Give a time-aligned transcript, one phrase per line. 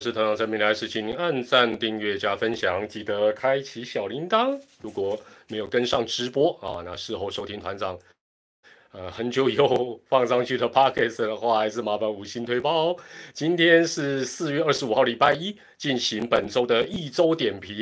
[0.00, 4.56] 是团长陈明来，是请您按赞、订阅、加分享，记得开启小铃铛。
[4.80, 7.98] 如果没有跟上直播啊，那事后收听团长
[8.92, 12.96] 呃很久以后放上去的 podcast 的话，还是麻烦五星推爆哦。
[13.32, 17.76] 今天是四月二十五号，礼拜一，进行本周的一周点评。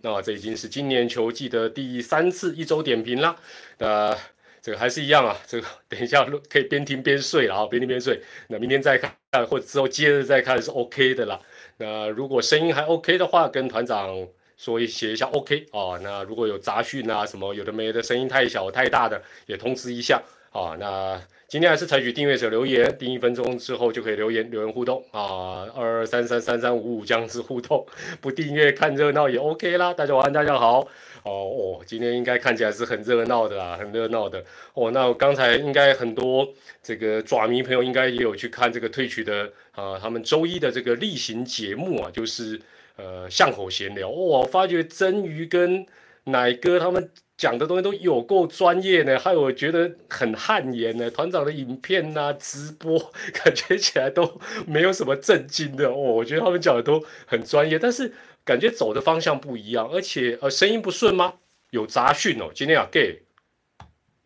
[0.00, 3.36] 那这已经是今年球季的第三次一周点评了。
[3.76, 4.16] 那
[4.62, 8.18] 这个还是一样啊，这个等一下可以边听边睡了啊，边听边睡。
[8.48, 9.14] 那明天再看，
[9.46, 11.38] 或者之后接着再看是 OK 的啦。
[11.80, 14.14] 那如果声音还 OK 的话，跟团长
[14.58, 15.96] 说一写一下 OK 啊。
[16.02, 20.20] 那如果有杂讯啊，什么有的没的，声音太小太大的，也通知一下
[20.52, 20.76] 啊。
[20.78, 27.86] 那今天还是采取订阅者留言，订一分钟之后就可以留言留言互动啊，二二三三三三五五僵尸互动，
[28.20, 29.94] 不订阅看热闹也 OK 啦。
[29.94, 30.86] 大家晚安，大家好。
[31.22, 34.90] 哦哦，今天应该看起来是很热闹的啦，很热闹的哦。
[34.90, 36.48] 那我刚才应该很多
[36.82, 42.58] 这个爪迷朋友应该也有去看这个退曲的啊，他们周一的这个例行节目啊，就是
[42.96, 44.08] 呃巷口闲聊。
[44.08, 45.84] 哇，发觉真鱼跟
[46.24, 51.10] 奶哥他们讲的东西都有够专业呢，害我觉得很汗颜呢。
[51.10, 52.98] 团长的影片呐，直播
[53.34, 55.94] 感觉起来都没有什么震惊的哦。
[55.94, 58.10] 我觉得他们讲的都很专业，但是。
[58.44, 61.34] 感觉走的方向不一样，而且呃声音不顺吗？
[61.70, 62.50] 有杂讯哦。
[62.52, 63.22] 今天啊 gay，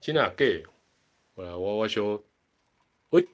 [0.00, 0.64] 今天啊 gay，
[1.34, 2.24] 我来我我修，
[3.10, 3.26] 喂，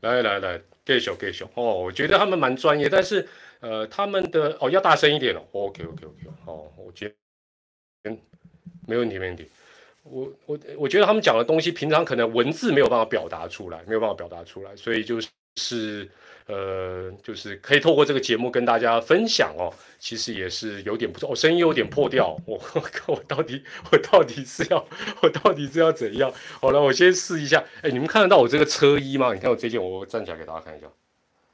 [0.00, 3.28] 来来来，gay 小 gay 小哦，我觉得他们蛮专业，但是
[3.60, 5.44] 呃他们的哦要大声一点哦。
[5.52, 7.14] OK OK OK，好，我觉
[8.04, 8.18] 嗯
[8.86, 9.46] 没问题没问题。
[10.10, 15.18] 我我我觉得他们讲的东西，平常可能文字没有办法表达出来，没有办法表达出来，所以就
[15.56, 16.08] 是
[16.46, 19.72] 呃，就是可以透过这个节目跟大家分享哦。
[19.98, 22.56] 其实也是有点不错，我声音有点破掉，我
[22.92, 24.86] 靠，我到底我到底是要
[25.22, 26.32] 我到底是要怎样？
[26.60, 27.64] 好了，我先试一下。
[27.82, 29.34] 哎，你们看得到我这个车衣吗？
[29.34, 30.86] 你看我这件，我站起来给大家看一下。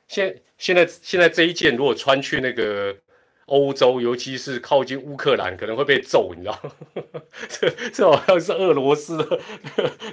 [0.08, 2.94] 现现在现在这一件，如果穿去那个。
[3.46, 6.62] 欧洲，尤其是靠近乌克兰，可能会被揍，你知道？
[7.48, 9.40] 这这好像是俄罗斯的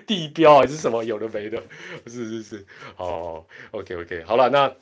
[0.08, 1.04] 地标还是什么？
[1.04, 1.62] 有的没的？
[2.08, 2.66] 是是是，
[2.98, 4.76] 哦，OK OK，好了，那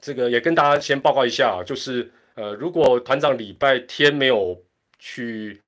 [0.00, 4.60] 这个也跟大家先报告一下，就是呃，如果团长礼拜天没有
[4.98, 5.60] 去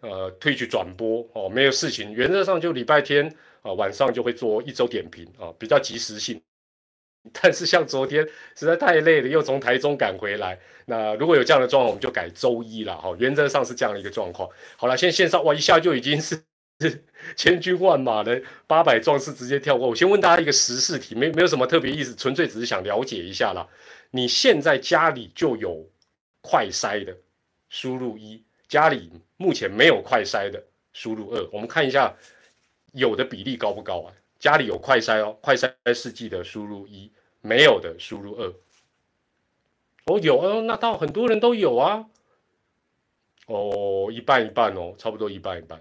[0.00, 6.40] 呃退去转播哦，没有事情，原则上就礼拜天啊晚上就会做一周点评啊，比较及时性。
[7.32, 8.26] 但是像昨天
[8.56, 10.58] 实在太累了，又从台中赶回来。
[10.86, 13.14] 那如果有这样的状况，我们就改周一了哈。
[13.18, 14.48] 原则上是这样的一个状况。
[14.76, 16.42] 好了，现在线上哇，一下就已经是
[17.36, 19.86] 千军万马的八百壮士直接跳过。
[19.86, 23.68] 我先问大家一个实事题，没没有什么特别意思，纯粹只是想了解一下啦。
[24.10, 25.86] 你现在家里就有
[26.40, 27.14] 快筛的，
[27.68, 30.64] 输入一；家里目前没有快筛的，
[30.94, 31.48] 输入二。
[31.52, 32.16] 我们看一下
[32.92, 34.12] 有的比例高不高啊？
[34.40, 37.12] 家里有快筛哦，快筛试剂的输入一，
[37.42, 38.52] 没有的输入二。
[40.06, 42.06] 哦，有哦，那到很多人都有啊。
[43.46, 45.78] 哦，一半一半哦，差不多一半一半。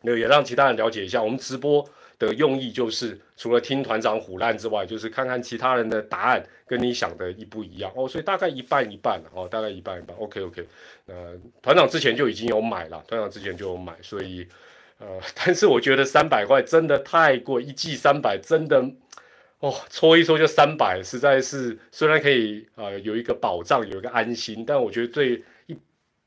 [0.00, 1.86] 那也让其他人了解一下，我们直播
[2.18, 8.08] 的用意就是除了听团长虎烂之外，就是看看其他人的答案跟你想的一不一样哦。
[8.08, 10.16] 所以大概一半一半哦，大概一半一半。
[10.16, 10.66] OK OK，
[11.04, 11.14] 那，
[11.60, 14.48] 团长之前就已经有买了，团长之前就有买，所以。
[15.02, 18.80] 呃， 但是我觉得三百块真的太贵，一季三百真的，
[19.58, 25.76] 哦，搓一搓就三百，实在是虽然可以啊有一个保障，有一个安心，但我觉得对一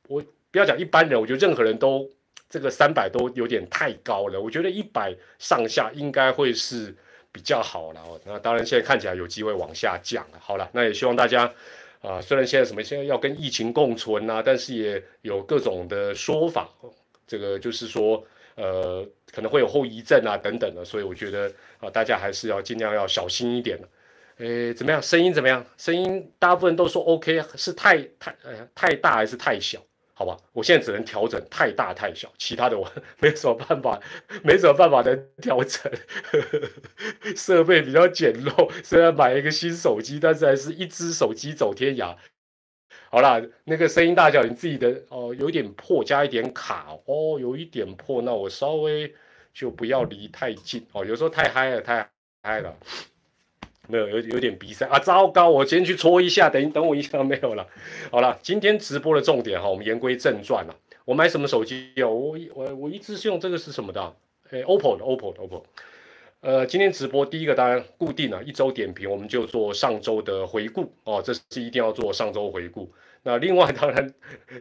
[0.09, 0.21] 我
[0.51, 2.09] 不要讲一般人，我觉得任何人都
[2.49, 4.39] 这个三百都有点太高了。
[4.39, 6.93] 我觉得一百上下应该会是
[7.31, 8.01] 比较好了。
[8.25, 10.37] 那当然现在看起来有机会往下降了。
[10.41, 11.49] 好了，那也希望大家
[12.01, 16.69] 啊，虽然现在什么现在要跟疫情共存啊，但是也有各种的说法，
[17.25, 18.21] 这个就是说。
[18.55, 23.87] 呃，可能会有后遗症啊，等等的，所以我觉得啊，大家还是要尽量要小心一点的。
[24.37, 25.01] 诶，怎么样？
[25.01, 25.65] 声音怎么样？
[25.77, 29.81] 声音大部分都说 OK，是太太呃太大还是太小？
[30.17, 32.89] 好吧，我现在只能调整太大太小，其他的我
[33.19, 33.99] 没什么办法，
[34.43, 35.91] 没什么办法能调整。
[37.35, 42.15] 设备比较简陋，虽然买了一个新手机，但是还是一只手机走天涯。
[43.15, 49.09] 好啦，那个声音大小你自己的哦，有点破，加一点卡哦，有一点破，那我稍微
[49.53, 51.05] 就不要离太近哦。
[51.05, 52.09] 有时候太嗨了，太
[52.43, 52.75] 嗨了，
[53.87, 57.65] 没有有有点鼻塞啊，糟糕，我先去搓一下，等等我一下没有了。
[58.11, 60.75] 好了，今天直播的重点哈，我们言归正传了。
[61.05, 62.09] 我买什么手机哦？
[62.09, 64.13] 我我我一直是用这个是什么的？
[64.49, 65.63] 诶 o p p o 的，OPPO 的，OPPO。
[66.41, 72.91] 呃，今天直播第一个当然固定了，一周点评我们就做上周的回顾哦，这是一定要做上周回顾。
[73.25, 74.13] 那另外当然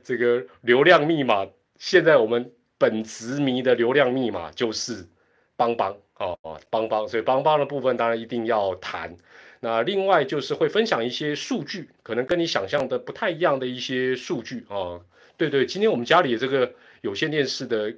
[0.02, 1.46] 这个流量密码，
[1.78, 5.06] 现在我们本职迷的流量密码就是
[5.55, 6.38] 邦邦哦，
[6.70, 9.14] 邦邦，所以邦邦的部分当然一定要谈。
[9.61, 15.05] 那另外就是会分享一些数据，可能跟你想象的不太一样的一些数据哦。
[15.37, 16.72] 对对，今天我们家里这个
[17.02, 17.94] 有线电视的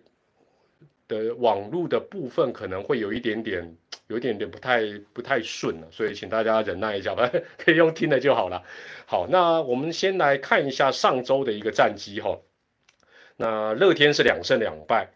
[1.09, 3.77] 的网络的部分可能会有一点点，
[4.09, 4.83] 有一点点不太
[5.13, 8.63] 不太顺了，所以请大家忍耐一下吧， 可以用听的就好了。
[9.07, 12.39] 好，那我们先来看一下上周的一个战绩哈。
[13.37, 15.09] 那乐天是两胜两败，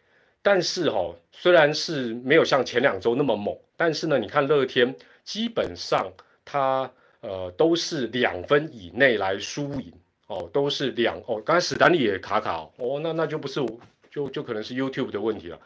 [0.42, 4.94] 但是哈，虽然是没有像前两周那么猛，但是呢，你看乐天
[5.24, 6.12] 基本上。
[6.42, 6.90] 它
[7.20, 9.92] 呃都是两分以内来输赢
[10.26, 11.40] 哦，都是两哦。
[11.40, 13.60] 刚才史丹利也卡卡哦，那那就不是
[14.10, 15.60] 就就可能是 YouTube 的问题了。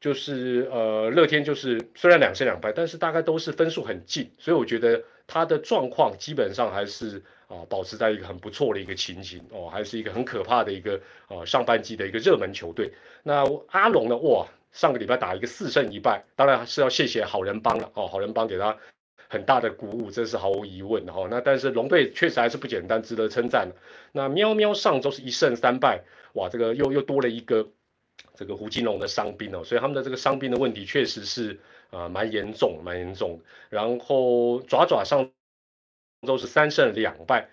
[0.00, 12.92] 就是呃乐天就是虽然两胜两败，但是大概都是分数很近，所以我觉得他的状况基本上还是啊保持在一个很不错的一个情形哦，还是一个很可怕的一个呃上半季的一个热门球队。
[13.24, 14.16] 那阿龙呢？
[14.18, 18.78] 哇，上个礼拜打一个四胜一败，当然是要谢谢好人帮了哦，好人帮给他。
[19.28, 21.28] 很大的鼓舞，这是毫无疑问的哈。
[21.30, 23.70] 那但是龙队确实还是不简单，值得称赞
[24.12, 26.02] 那喵喵上周是一胜三败，
[26.32, 27.68] 哇，这个又又多了一个
[28.34, 31.60] 这个胡金龙的伤病哦，所以他们的这个伤病的问题确实是
[31.90, 33.40] 啊蛮严重，蛮严重。
[33.68, 35.30] 然后爪爪上
[36.26, 37.48] 周是三胜两败。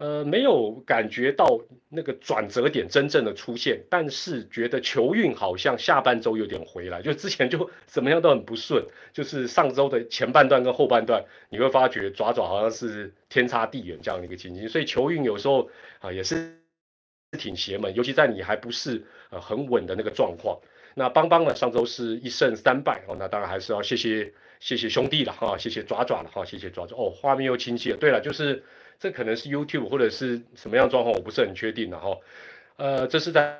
[0.00, 1.60] 呃，没有感觉到
[1.90, 8.82] 那个转折点真正的出现，但是觉得球运好像下半周有点回来，就之前就 怎么样都很不顺，
[9.12, 15.68] 就是上周的前半段跟后半段，你会发觉爪爪好像是天差地远这样的一个情形，所以球运有时候
[15.98, 16.50] 啊也是
[17.38, 20.58] 挺邪门，尤其在你还不是呃很稳的那个状况。
[20.94, 27.98] 那邦邦呢，上周是一胜三败哦，那当然还是要谢谢谢谢兄弟了哈，谢谢爪爪了哈，谢谢爪爪哦，画面又清晰了。
[27.98, 28.64] 对了，就是。
[29.00, 32.16] 这可能是 YouTube 或者是什么样状况，我不是很确定的哈。
[32.76, 33.58] 呃，这是在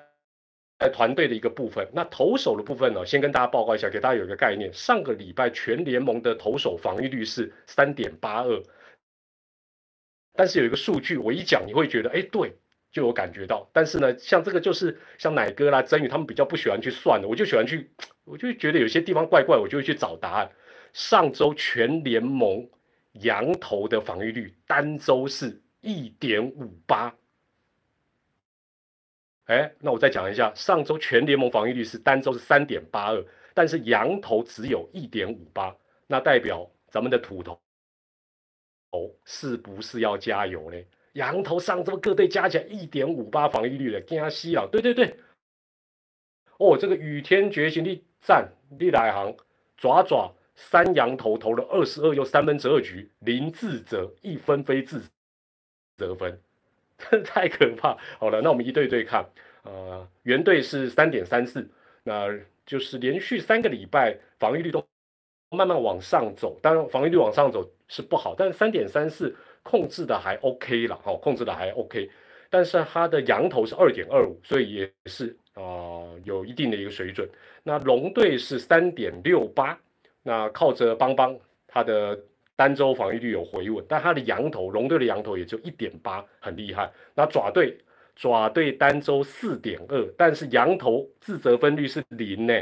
[0.78, 1.88] 在团队的一个部分。
[1.94, 4.70] 那投手的部分呢，先跟大家报告一下，给大家有一个概念。
[4.74, 8.62] 上个礼拜全联盟的投手防御率是三点八二，
[10.34, 12.52] 但是有一个数据，我一讲你会觉得，哎，对，
[12.92, 13.66] 就有感觉到。
[13.72, 17.90] 但是呢，像这个就是像奶哥啦、曾宇他们比较不喜欢去算的，我就喜欢去，
[18.24, 20.50] 我就觉得有些地方怪怪，我就会去找答案。
[20.92, 22.68] 上周全联盟。
[23.12, 27.12] 羊头的防御率单周是一点五八，
[29.46, 35.74] 哎，那我再讲一下，上周全联盟防御率是单周是三点八二，但是羊头只有一点五八，
[36.06, 37.60] 那代表咱们的土头
[38.92, 40.76] 哦，是不是要加油呢？
[41.14, 45.18] 羊头上周各队加起来一点五八防御率了，惊西了，对对对，
[46.58, 48.48] 哦，这个雨天决心力战
[48.78, 49.36] 力来行
[49.76, 50.32] 爪爪。
[50.56, 55.02] 三羊头投了二十二又三分之二局，零自责，一分非自
[55.96, 56.38] 责分，
[56.98, 57.96] 这 太可怕。
[58.18, 59.24] 好了，那我们一对对看，
[59.62, 61.66] 呃，原队是三点三四，
[62.02, 62.28] 那
[62.66, 64.86] 就是连续三个礼拜防御率都
[65.50, 72.10] 慢慢往上走，当然防御率往上走是不好，但是三点三四控制的还 OK 了，哈，控制的还 OK，
[72.50, 75.62] 但是它的羊头是二点二五，所以也是啊
[76.24, 77.26] 有一定的一个水准。
[77.62, 79.78] 那龙队是三点六八。
[80.22, 82.18] 那靠着邦邦，他的
[82.56, 86.90] 单周防御率有回稳，但他的羊头龙队的羊头也就一点八，很厉害。
[87.14, 87.78] 那爪队
[88.14, 92.54] 爪队单周四点二，但是羊头自责分率是零呢，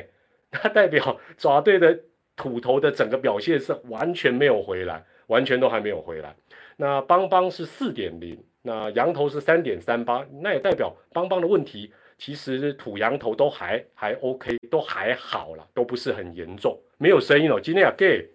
[0.53, 1.99] 那代表爪队的
[2.37, 6.37] 土头的整个表现是完全没有回来，完全都还没有回来。
[6.77, 11.93] 那邦邦是四点零，那羊头是三点三八，那也代表邦邦的问题。
[12.19, 17.61] 其实土羊头都还还 OK，都还好了，都不是很严重，没有声音哦。
[17.61, 18.29] 今天也，gay，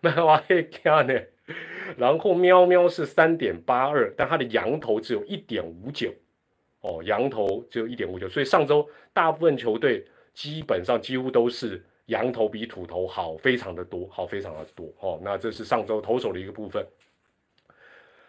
[0.00, 1.14] 没有啊，嘿，看呢。
[1.96, 6.12] 然后喵喵是三点八二，但它的羊头只有一点五九，
[6.80, 15.18] 哦，羊头只有一点五九，所以上周大部分球队基本上几乎都是羊头比土头好，非常的多，好非常的多哦。
[15.22, 16.84] 那这是上周投手的一个部分。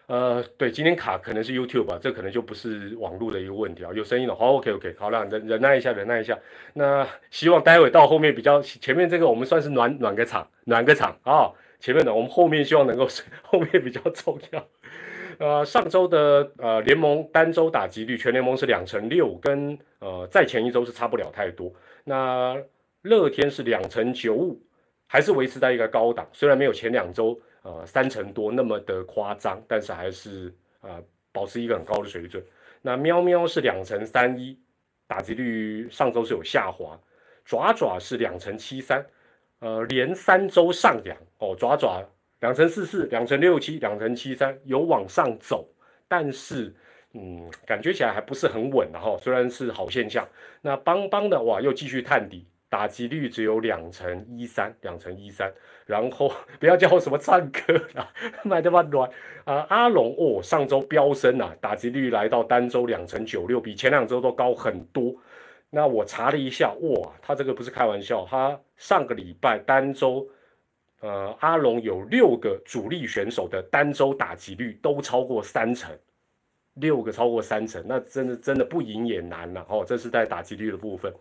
[0.10, 4.34] 呃，对，今天卡可能是 YouTube 吧，这可能就不是网络的一个问题啊，有声音了。
[4.34, 6.36] 好，OK，OK，好了，忍忍耐一下，忍耐一下。
[6.74, 11.51] 那希望待会到后面比较前面这个，我们算是暖暖个场，暖个场啊。
[11.80, 13.08] 前面的我们后面希望能够
[13.44, 14.68] 后面比较重要。
[15.38, 21.72] 呃，上周的呃联盟单周打击率，全联盟是两成六，跟呃在前一周是差不了太多。
[22.04, 22.58] 那
[23.04, 24.60] 乐天是两成九五，
[25.06, 27.39] 还是维持在一个高档，虽然没有前两周。
[27.62, 32.44] 呃，三成多那么的夸张，但是还是呃保持一个很高的水准。
[32.82, 34.58] 那喵喵是两成三一，
[35.08, 37.00] 打击率上周是有下滑。
[37.44, 39.04] 爪爪是两成七三，
[39.60, 41.56] 呃，连三周上扬哦。
[41.58, 42.01] 爪爪
[42.42, 45.68] 两成四四，两成六七，两成七三，有往上走，
[46.08, 46.72] 但是
[47.13, 49.18] 嗯，感觉起来还不是很稳的哈。
[49.18, 50.28] 虽然是好现象，
[50.62, 55.52] 那邦邦的哇又继续探底，打击率只有两成一三，两成一三。
[55.86, 58.08] 然后不要叫我什么唱歌啦，
[58.44, 59.10] 买的吧乱
[59.44, 59.66] 啊！
[59.70, 65.16] 阿龙哦，上周飙升啊，打击率来到单周两成九六，比前两周都高很多。
[65.72, 70.28] 那我查了一下，哇，他这个不是开玩笑，他上个礼拜单周，
[71.00, 75.92] 呃，阿龙有六个主力选手的单周打击率都超过三成。
[76.76, 79.84] 六个超过三成，那真的真的不赢也难了哦。
[79.86, 81.12] 这是在打击率的部分。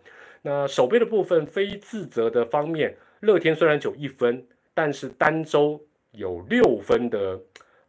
[0.41, 5.79] 那守备的部分，非自责的方面，乐天虽然只有一分，但是单周
[6.11, 7.39] 有六分的，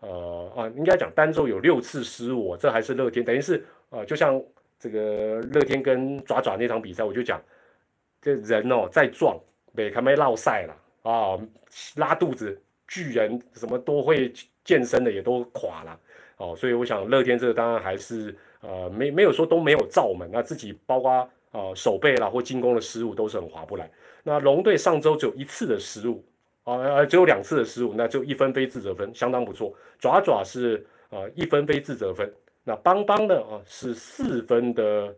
[0.01, 3.25] 呃啊，应该讲单周有六次失误，这还是乐天。
[3.25, 4.43] 等于是呃，就像
[4.79, 7.41] 这个乐天跟爪爪那场比赛，我就讲，
[8.21, 9.39] 这人哦再壮，
[9.73, 11.39] 没还没落赛了啊，
[11.97, 14.33] 拉肚子，巨人什么都会
[14.65, 16.01] 健身的也都垮了。
[16.39, 23.91] 哦，所以我想乐天这个当然还是呃没没有说都没有造门，那自己包括呃守备啦或进攻的失误都是很划不来。
[24.23, 26.25] 那龙队上周只有一次的失误，
[26.65, 29.75] 啊呃只有两次的失误，那就一分非自责分，相当不错。
[29.99, 32.33] 爪爪是呃一分非自责分，
[32.65, 35.15] 那邦邦呢啊是四分的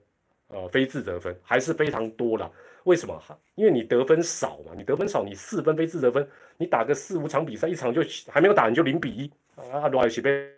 [0.49, 2.51] 呃非自责分，还是非常多了。
[2.85, 3.21] 为什么？
[3.55, 10.51] 因为你得分少嘛，你得分少，你四分非自责分，你打个四五场比赛，一场就还没有打你就零比一啊，罗尔西被。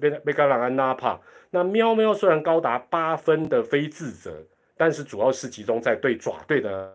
[0.00, 1.16] 被被甘朗安纳帕，
[1.48, 4.44] 那喵喵虽然高达八分的非自责，
[4.76, 6.94] 但是主要是集中在对爪队的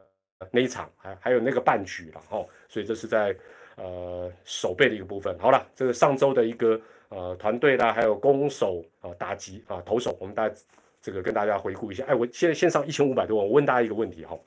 [0.51, 3.35] 那一场，还还有那个半局了哦，所以这是在
[3.75, 5.37] 呃守备的一个部分。
[5.39, 10.55] 好了，这个上周的一个呃团队啦，还有攻守啊打击啊投手，我们大家
[11.01, 12.05] 这个跟大家回顾一下。
[12.05, 14.39] 哎，我现在线上一千五百多万，我问大家一个问题哈，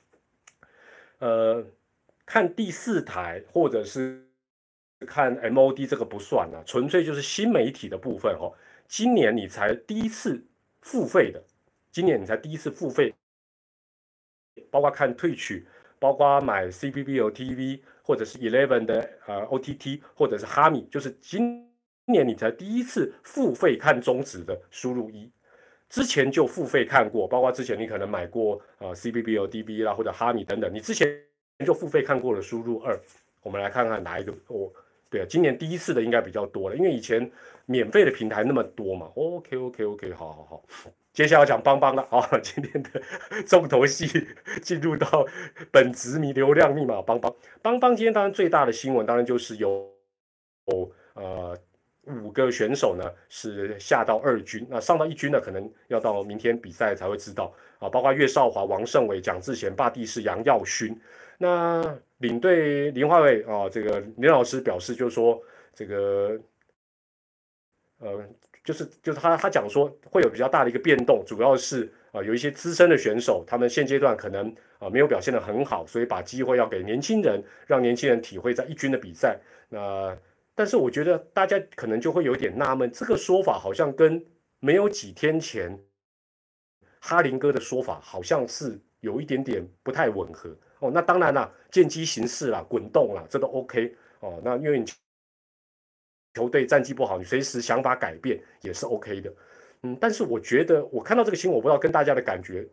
[1.19, 1.65] 呃，
[2.25, 4.23] 看第四台或者是。
[5.07, 8.51] 看 MOD 这个不算啊，纯粹就是新媒体的部分哦。
[8.89, 10.43] 今年你才第一次
[10.81, 11.43] 付费的，
[11.91, 13.13] 今年你才第一次付费，
[14.71, 15.67] 包括看退取，
[15.99, 21.67] 包括买 CBBO TV 或者是 Eleven 的呃 OTT 或者是哈米，就是今
[22.07, 25.31] 年你才第一次付费看中指的输入一，
[25.89, 31.07] 之前就付费看过，包括之前你可能买过呃 CBBO TV 啦或者哈米等等，你之前
[31.65, 33.01] 就付费看过了输入二，
[33.43, 34.73] 我们来看看哪一个我。
[35.11, 37.31] 对啊，今年第一次的应该比较多了，因为以前
[37.67, 39.09] 免费的平台那么多嘛。
[39.15, 40.65] OK OK OK，好好好，
[41.15, 43.01] 接下来讲邦邦了啊， 今天的
[43.47, 44.07] 重头戏
[44.61, 45.25] 进入到
[45.71, 47.95] 本职迷流量密码邦邦邦邦。
[47.95, 49.89] 今天当然最大的新闻当然就是有
[50.67, 51.57] 有呃
[52.03, 61.01] 五个选手呢是下到二军，那上到一军呢可能要到明天比赛才会知道啊，包括岳少华、王胜伟、蒋志贤、霸地是杨耀勋。
[61.39, 65.41] 那领队林华伟啊，这个林老师表示，就是说
[65.73, 66.39] 这个，
[67.99, 68.21] 呃，
[68.65, 79.39] 就是就是他他讲说会有比较大的一个变动，主要是啊有一些资深的选手，他们现阶段可能啊没有表现的很好，所以把机会要给年轻人，让年轻人体会在一军的比赛。
[79.69, 80.17] 那
[80.55, 84.25] 但是我觉得大家可能就会有点纳闷，这个说法好像跟
[84.61, 85.79] 没有几天前
[87.01, 90.57] 哈林哥的说法好像是有一点点不太吻合。
[90.79, 94.41] 哦，那当然啦，见机行事啦，滚动啦，这都 OK 哦。
[94.45, 94.85] 那因为你
[96.35, 99.33] 球队战绩不好，你随时想法改变也是 OK 的。
[99.83, 102.67] 嗯，但是我觉得我看到这个新闻，我不知道跟大家的感觉，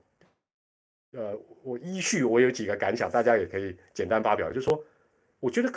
[1.12, 4.50] 呃，我依序我有几个感想，大家也可以简单发表。
[4.52, 4.84] 就是说，
[5.40, 5.72] 我觉得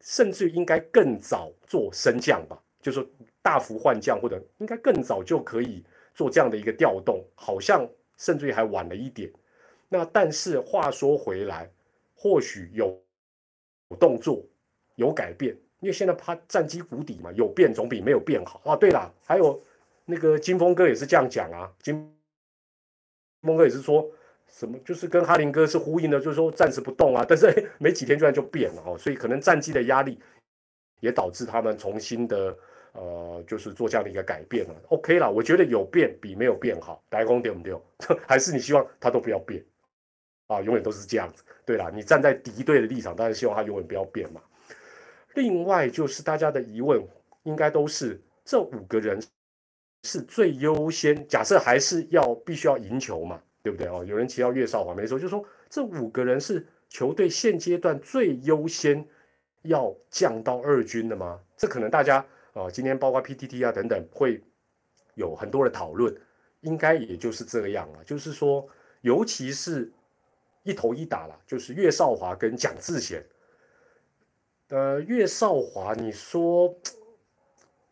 [0.00, 3.06] 甚至应该更早做升降吧，就是
[3.42, 5.84] 大幅换将或者应该更早就可以
[6.14, 9.30] 做这样的一个调动，好像甚至于还晚了一点。
[9.88, 11.70] 那但是话说回来，
[12.14, 12.98] 或许有
[13.98, 14.42] 动作
[14.94, 18.76] 有改变，因为现在怕战机谷底嘛，有变总比没有变好啊。
[18.76, 19.60] 对了，还有
[20.04, 22.10] 那个金峰哥也是这样讲啊，金
[23.42, 24.08] 峰哥也是说
[24.46, 30.18] 什么，就是跟哈林哥是呼应的，就是说暂时不动啊，但是 没几天居然就变了哦，所以可能战机的压力
[31.00, 32.56] 也导致他们重新的
[32.92, 34.74] 呃，就是做这样的一个改变了。
[34.88, 37.74] OK 了，我觉得有变比没有变好，白宫对不对？
[38.26, 39.64] 还是你希望他都不要变？
[40.48, 41.44] 啊，永远都是这样子。
[41.64, 44.42] 对啦，你站在敌对的立场，当然希望他永远不要变嘛。
[45.34, 47.02] 另外就是大家的疑问，
[47.44, 49.20] 应该都是这五个人
[50.02, 51.26] 是最优先。
[51.28, 54.04] 假设还是要必须要赢球嘛，对不对哦？
[54.04, 59.06] 有人提到岳少华，没错，就是说这五个人是球队现阶段最优先
[59.62, 61.40] 要降到二军的吗？
[61.56, 64.42] 这可能大家啊，今天包括 PTT 啊等等会
[65.14, 66.14] 有很多的讨论，
[66.60, 68.68] 应该也就是这样啊，就是说，
[69.00, 69.90] 尤其是。
[70.62, 73.24] 一头一打了，就是岳少华跟蒋志贤。
[74.70, 76.72] 呃，岳少华，你说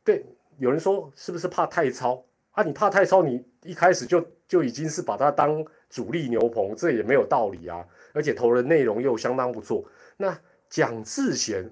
[0.05, 0.25] 对？
[0.59, 2.63] 有人说是不是怕太超啊？
[2.63, 7.85] 你怕太超，你一开始就就已经是把他当主力牛棚，这也没有道理啊。
[8.13, 9.85] 而且投的内容又相当不错。
[10.17, 10.37] 那
[10.69, 11.69] 蒋志贤，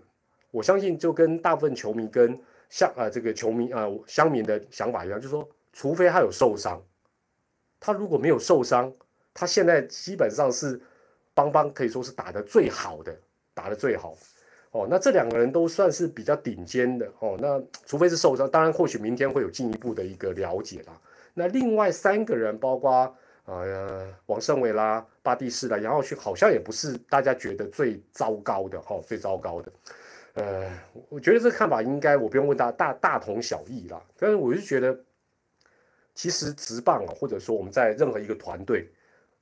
[0.51, 2.37] 我相信就跟大部分球迷跟
[2.69, 6.83] 乡啊这个球迷啊乡民的想法一样，就是说，除非他有受伤，
[7.79, 8.93] 他如果没有受伤，
[9.33, 10.81] 他现在基本上是
[11.33, 13.17] 邦邦可以说是打的最好的，
[13.55, 14.17] 打的最好。
[14.77, 17.35] 哦，那这两个人都算是比较顶尖的哦。
[17.41, 21.01] 那除非是受伤，当然或许明天会有进一步的一个了解啦。
[21.33, 23.17] 那另外三个人，包括
[23.47, 29.73] 呃王胜伟啦、巴蒂斯啦、杨浩勋，好像也不是大家觉得最糟糕的哈，最糟糕的。
[30.35, 30.71] 呃，
[31.09, 34.03] 我觉得这个看法应该我不用问大大大同小异啦。
[34.19, 34.99] 但是我就觉得，
[36.15, 38.87] 其实直棒啊，或者说我们在任何一个团队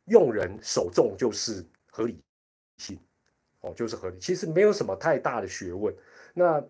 [0.05, 2.23] 用人首重就是合理
[2.77, 2.97] 性。
[3.65, 5.95] 哦，就是合理，其实没有什么太大的学问。
[6.35, 6.63] 那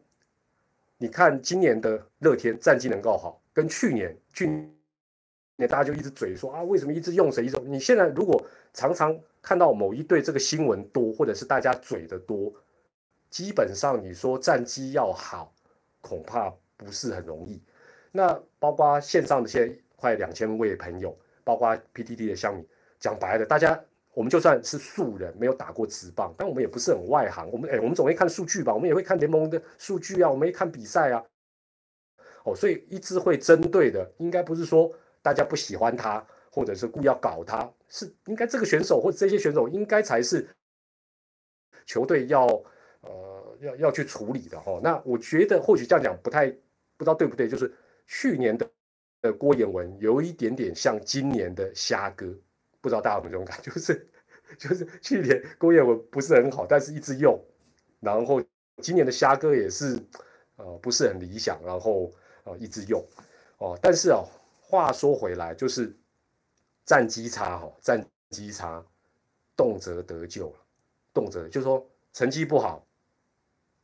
[0.97, 7.45] 你看今年的乐天战绩能够好，跟去年去年大家就一直嘴说啊，为什么一直用谁？
[7.45, 8.41] 一直你现在如果
[8.73, 12.53] 常常看到某一队这个新闻多，或者是大家嘴的多，
[13.29, 15.53] 基本上你说战绩要好，
[16.01, 17.61] 恐怕不是很容易。
[18.13, 22.65] 那包括线上的些快两千位朋友，包括 PTT 的乡民，
[23.01, 23.85] 讲白了，大家。
[24.15, 27.51] 我们就算是素人，没有打过直棒，但我们也不是很外行。
[27.51, 28.73] 我们哎，我们总会看数据吧？
[28.73, 31.25] 我们也会看联盟的数据啊，我们会看比赛啊。
[32.45, 40.47] 哦，所以一直会针对的，应该不是说大家不喜欢他，或者是故意要搞他，是应该这个选手或者这些选手应该才是
[41.85, 42.47] 球队要
[43.01, 44.79] 呃要要去处理的哈。
[44.83, 46.49] 那我觉得或许这样讲不太
[46.97, 47.73] 不知道对不对，就是
[48.07, 48.71] 去年的
[49.23, 52.33] 的郭彦文有一点点像今年的虾哥。
[52.85, 54.07] 不知道大家有没有这种感， 就是
[54.59, 57.43] 就是去年工业文不是很好，但是一直用，
[57.99, 58.43] 然后
[58.83, 59.99] 今年的虾哥也是
[60.57, 62.13] 呃不是很理想，然后
[62.43, 63.03] 呃一直用
[63.57, 64.29] 哦，但是哦
[64.61, 65.97] 话说回来，就是
[66.85, 68.85] 战绩差哈，战绩差，
[69.57, 70.57] 动辄得救了，
[71.15, 72.87] 动辄就是说成绩不好，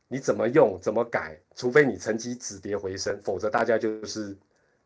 [0.07, 4.37] 你怎么用怎么改，除非你成绩止跌回升，否则大家就是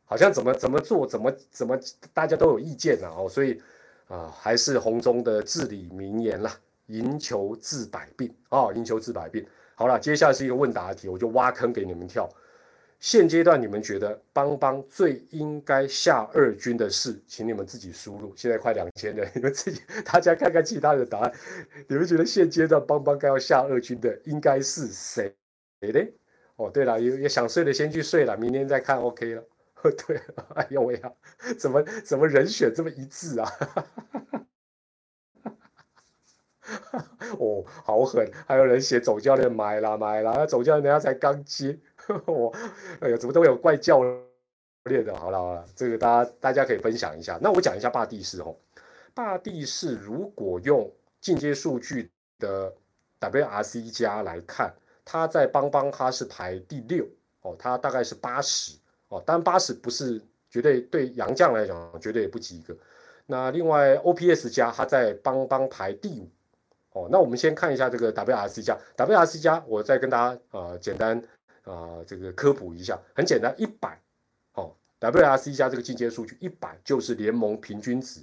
[0.06, 1.78] 好像怎么怎么做怎么怎么
[2.14, 3.62] 大家都有意见了哦，所以。
[4.08, 6.56] 啊，还是红中的至理名言啦，
[6.88, 9.46] 赢球治百病啊，赢球治百病。
[9.76, 12.30] 好了，接下来是一个问答题，我就挖坑给你们跳。
[13.00, 18.34] 现阶段你们觉得邦邦最应该下二军的事，请你们自己输入。
[18.36, 21.32] 现在快两千人，你们自己大家看看其他的答案。
[21.88, 25.36] 你们觉得现阶段邦邦该要下二军的应该是谁？
[25.82, 26.14] 谁嘞？
[26.56, 29.44] 哦，对了，有有想睡的先去睡了，明天再看 OK 了。
[30.08, 30.22] 对，
[30.56, 31.12] 哎呦喂呀，
[31.60, 33.48] 怎么怎么人选这么一致啊？
[37.40, 38.28] 哦，好狠！
[38.48, 41.80] 还有人写总教练买了买了，总教练人家才刚接，
[42.26, 42.52] 我
[43.00, 44.02] 哎呀，怎么都有怪教
[44.86, 45.16] 练的？
[45.16, 47.38] 好了好了，这个大家大家可以分享一下。
[47.42, 48.58] 那我讲一下霸地士哦，
[49.14, 52.74] 霸地士如果用进阶数据的
[53.20, 57.08] WRC 加来看，他在邦邦他是排第六
[57.42, 58.80] 哦，他大概是八十。
[59.16, 62.76] 哦，当然八十不是绝对对杨将来讲绝对也不及格。
[63.26, 66.30] 那另外 OPS 加他在邦邦排第五。
[66.92, 71.22] 哦，那我们先看一下这个 WRC 加 WRC 加，我再跟大家呃简单
[71.64, 73.98] 呃这个科普一下，很简单，一百
[74.54, 78.22] 哦 WRC 加这个进阶数据一百就是联盟平均值。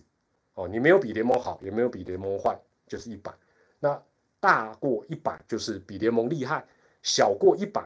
[0.55, 3.33] 哦，你没有比联盟好，也没有比联盟坏，就是一百。
[3.81, 4.02] 那
[4.40, 6.64] 大过一百就是比联盟厉害，
[7.02, 7.83] 小过一百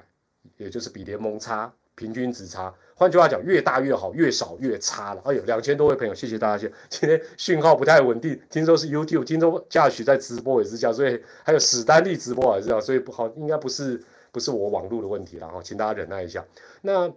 [0.56, 1.72] 也就是比联盟差。
[1.98, 5.20] 平均值差，换句话讲，越大越好，越少越差了。
[5.26, 6.66] 哎呦，两千多位朋友，谢谢大家。
[6.88, 16.42] 今天讯号不太稳定，听说是 YouTube，听说嘉许在直播也是这样，所以还有史丹利直播也是这样，所以不好，应该不是不是我网络的问题了哈，请大家忍耐一下。
[16.80, 17.12] 那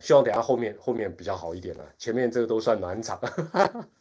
[0.00, 3.20] 希望等下后面后面比较好一点了，前面这个都算暖场。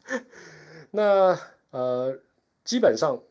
[0.89, 2.17] 那呃，
[2.63, 3.21] 基本上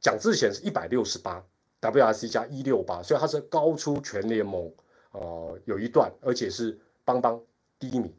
[0.00, 1.44] 蒋志贤是一百六十八
[1.82, 4.72] ，WRC 加一六八，所以他是高出全联盟。
[5.12, 7.40] 哦，有一段，而且是邦邦
[7.78, 8.14] 第一名，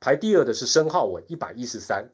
[0.00, 2.08] 排第二的是申浩伟一百一十三，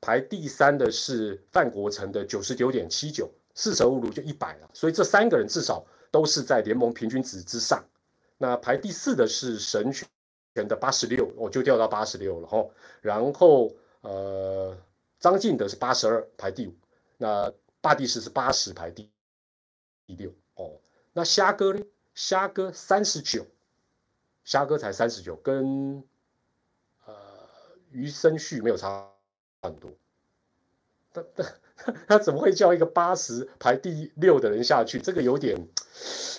[0.00, 7.84] 排第三的是范国成的九十九点七九，四舍五入就一百了，所以这三个人至少都是在联盟平均值之上。
[8.38, 10.08] 那排第四的是神权
[10.54, 12.66] 的八十六，我就掉到八十六了哈。
[13.00, 14.76] 然后呃，
[15.20, 16.74] 张敬德是八十二，排第五。
[17.18, 19.08] 那大地士是八十，排第
[20.06, 20.80] 第六哦。
[21.12, 21.84] 那虾哥呢？
[22.14, 23.46] 虾哥三十九，
[24.44, 26.02] 虾哥才三十九，跟
[27.06, 27.14] 呃
[27.90, 29.08] 余生旭没有差
[29.62, 29.90] 很多。
[31.12, 34.98] 他他他怎么会叫一个八十排第六的人下去？
[34.98, 35.58] 这个有点，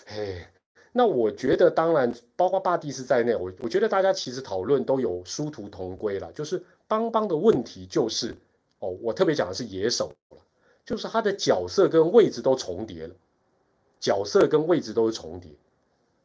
[0.08, 0.52] 哎，
[0.92, 8.36] 那我觉得当然包括霸地是在内，我我觉得大家其实讨论都有殊途同归了，就是邦邦的问题就是
[8.80, 10.12] 哦，我特别讲的是野手，
[10.86, 13.16] 就是他的角色跟位置都重叠了，
[14.00, 15.52] 角色跟位置都是重叠，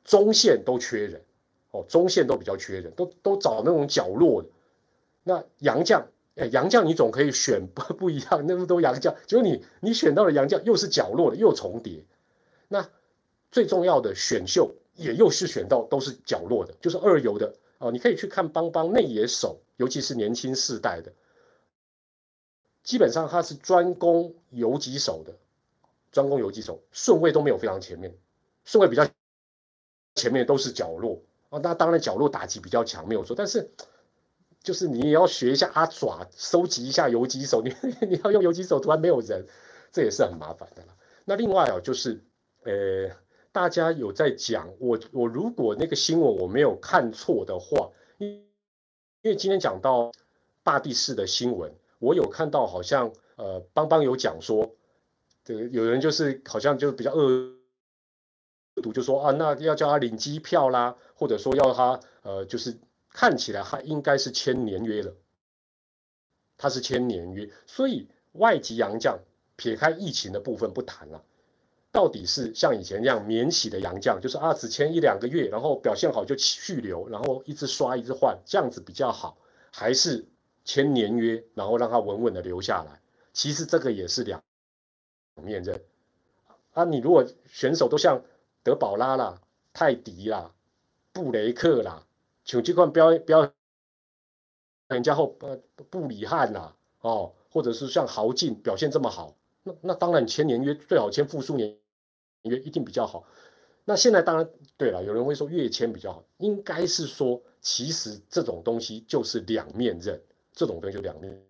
[0.04, 1.22] 中线都缺人，
[1.70, 4.48] 哦，中线都比较缺人，都都找那种角落的。
[5.22, 12.02] 那杨将，哎，杨将你总可以选不 不一样，那么多杨将，结果你你选到了杨将又是角落的，又重叠。
[12.68, 12.88] 那
[13.50, 21.12] 最重要的选秀也又是选到都是角落的，就是二游的哦，你可以去看邦邦内野手，尤其是年轻世代的。
[22.82, 25.34] 基本上他是专攻游击手的，
[26.10, 28.16] 专攻游击手，顺位都没有非常前面，
[28.64, 29.06] 顺位比较
[30.14, 31.20] 前面都是角落
[31.50, 31.58] 啊。
[31.62, 33.34] 那当然角落打击比较强，没有错。
[33.36, 33.70] 但是
[34.62, 37.72] 就是你也要学一下阿爪，收集一下游击手，你
[38.08, 39.46] 你要用游击手，突然没有人，
[39.90, 40.94] 这也是很麻烦的了。
[41.24, 42.22] 那另外哦，就是
[42.64, 43.10] 呃，
[43.52, 48.28] 大家有在讲我我如果那个新闻我没有看错的话，因
[49.22, 50.12] 因为今天讲到
[50.62, 51.72] 大地市的新闻。
[52.00, 54.70] 我有看到，好像呃，邦邦有讲说，
[55.44, 57.52] 这个有人就是好像就比较恶
[58.80, 62.76] 读，就说啊，那要叫他领机票啦，或者说要他呃，就是
[63.10, 65.14] 看起来他应该是签年约了，
[66.56, 69.18] 他是签年约，所以外籍洋将
[69.56, 71.22] 撇开疫情的部分不谈了，
[71.92, 79.36] 到底是像以前那样免洗的洋将，就是啊只签一两个月，然后表现好就续留，然后一直刷一直换，这样子比较好，
[79.72, 80.26] 还是？
[80.64, 83.00] 签年约，然后让他稳稳的留下来。
[83.32, 84.38] 其实这个也是两
[85.42, 85.80] 面刃
[86.74, 86.84] 啊。
[86.84, 88.22] 你如果选手都像
[88.62, 89.40] 德保拉啦、
[89.72, 90.52] 泰迪啦、
[91.12, 92.06] 布雷克啦，
[92.44, 93.52] 请这块标标
[94.88, 95.58] 人家后呃
[95.90, 101.76] 布里汉啦哦，或者是像豪进表现这么好，那那当然签年约最好签复数年
[102.42, 103.24] 约一定比较好。
[103.84, 110.20] 那现在当然对了，有人会说月签比较好，应该是说其实这种东西就是两面刃。
[110.50, 111.40] 这种东西就两面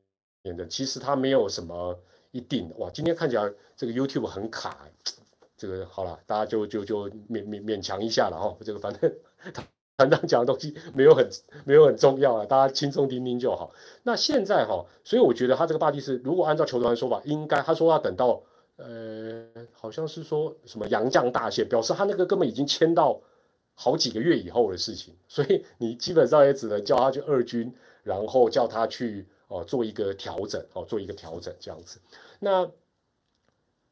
[0.43, 1.99] 面的，其实它没有什么
[2.31, 2.91] 一定的哇。
[2.91, 4.87] 今天看起来这个 YouTube 很卡，
[5.59, 8.57] 这个好了，大家就就就勉勉勉强一下了哈。
[8.65, 9.13] 这个反正
[9.99, 11.29] 团长讲的东西没有很
[11.67, 13.73] 没有很重要了，大家轻松听听就好。
[14.05, 18.41] 那现在哈，所以我觉得他这个霸地是，如果按照球团的说法，应该他说要等到
[18.77, 23.21] 呃，好像是说什么杨将大限，表示他那个根本已经签到
[23.75, 27.75] 好几个月以后的事情，所以你基本上也只能叫他去二军。
[28.05, 32.01] 然后叫他去哦做一个调整哦做一个调整这样子，
[32.39, 32.67] 那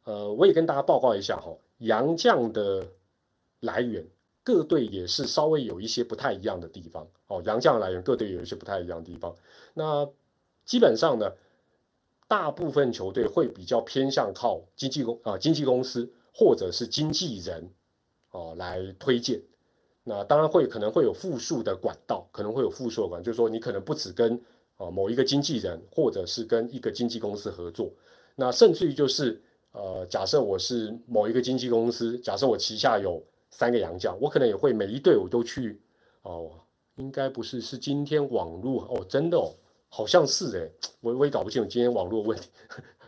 [0.06, 2.86] 呃我也跟大家报告一下哈，杨将的
[3.60, 4.06] 来源
[4.44, 9.34] 各队也是稍微有一些不太一样的地方哦，杨将来源各队有一些不太一样的地方。
[9.74, 10.08] 那
[10.64, 11.32] 基本上呢，
[12.28, 17.68] 大部分球队会比较偏向靠经纪公啊经纪公司或者是经纪人
[18.30, 19.42] 哦来推荐。
[20.04, 24.40] 那当然会可能会有复数的管道，可能会有复数的管，就是说你可能不止跟
[24.76, 27.90] 啊某一个经纪人，或者是跟一个经纪公司合作，
[28.36, 29.42] 那甚至于就是
[29.76, 35.78] 呃假设我是某一个经纪公司，假设我旗下有三个洋将，我可能也会每一队我都去
[36.22, 36.50] 哦，
[36.96, 39.52] 应该不是是今天网络哦真的哦
[39.90, 42.48] 好像是诶，我我也搞不清楚今天网络问题，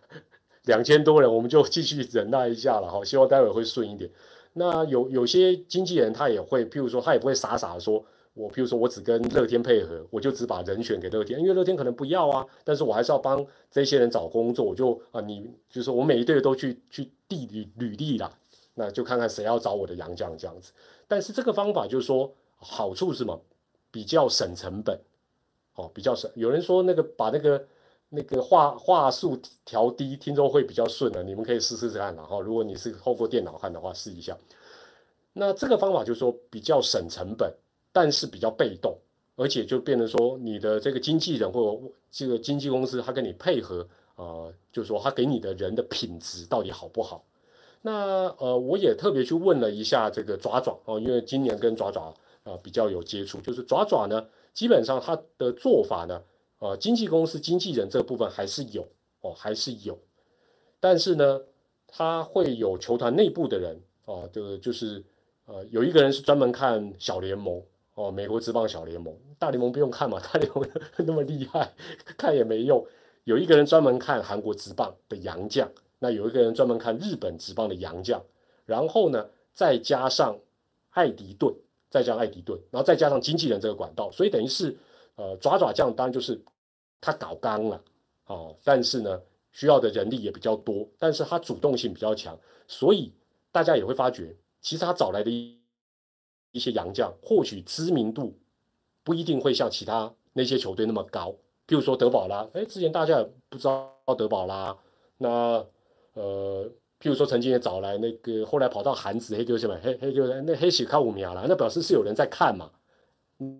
[0.67, 4.11] 两千多人我们就继续忍耐一下了哈，希望待会会顺一点。
[4.53, 8.05] 那有有些经纪人他也会，譬如说他也不会傻傻的说，
[8.39, 18.31] 我譬如说我只跟乐天配合，我就只把人选给乐天，因为乐天可能不要啊，但是我还是要帮这些人找工作，我就啊你就是我每一队都去去递履履历啦，
[18.75, 20.73] 那就看看谁要找我的洋将这样子。
[21.07, 23.41] 但是这个方法就是说好处是什么？
[23.91, 24.99] 比较省成本，
[25.75, 26.31] 哦，比较省。
[26.35, 27.67] 有人说那个把那个。
[28.11, 31.23] 那个话话术调低，听众会比较顺的。
[31.23, 34.35] 你们可以试试看，然后如果你是透过电脑看的话，试一下。
[35.35, 37.53] 那这个方法就是说比较省成本，
[37.93, 38.97] 但是比较被动，
[39.37, 47.25] 而且就变成说你的这个经纪人或这个经纪公司，他跟你配合，呃，就是说他给你的人的品质到底好不好？
[47.83, 56.23] 那呃，我也特别去问了一下这个爪爪哦，因为今年跟爪爪啊比较有接触，就是爪爪呢，基本上他的做法呢。
[56.61, 58.85] 呃，经纪公司经纪人这个部分还是有
[59.21, 59.97] 哦，还是有，
[60.81, 61.41] 但是呢，
[61.87, 65.05] 他会有球团内部的人哦，这个就是
[65.47, 67.63] 呃，有一个人是专门看小联盟
[67.99, 70.65] 哦，美国职棒小联盟，大联盟不用看嘛，大联盟
[71.05, 71.75] 那么厉害，
[72.17, 72.87] 看也没用。
[73.25, 78.23] 有一个人专门看韩国职棒的洋将，那有一个人专门看日本职棒的洋将，
[78.65, 80.39] 然后呢，再加上
[80.91, 81.53] 艾迪顿，
[81.91, 84.77] 再加上艾迪顿，然后再加上经纪人这个管道，所以等于是。
[85.17, 86.41] 呃，爪爪酱当然就是
[87.01, 87.83] 他搞刚了，
[88.27, 93.13] 哦，但是呢，需要的人力也比较多，但是他主动性比较强，所以
[93.51, 95.58] 大家也会发觉，其实他找来的
[96.53, 98.39] 一些洋将，或许知名度
[99.05, 101.35] 不一定会像其他那些球队那么高。
[101.67, 104.77] 譬如说德保拉，哎，之前大家也不知道德保拉，
[105.19, 105.65] 那
[106.15, 106.65] 呃，
[106.99, 112.71] 譬如说曾经也找来那个后来跑到韩子黑球什么黑黑球那黑喜看五秒了，那表示是有人在看嘛。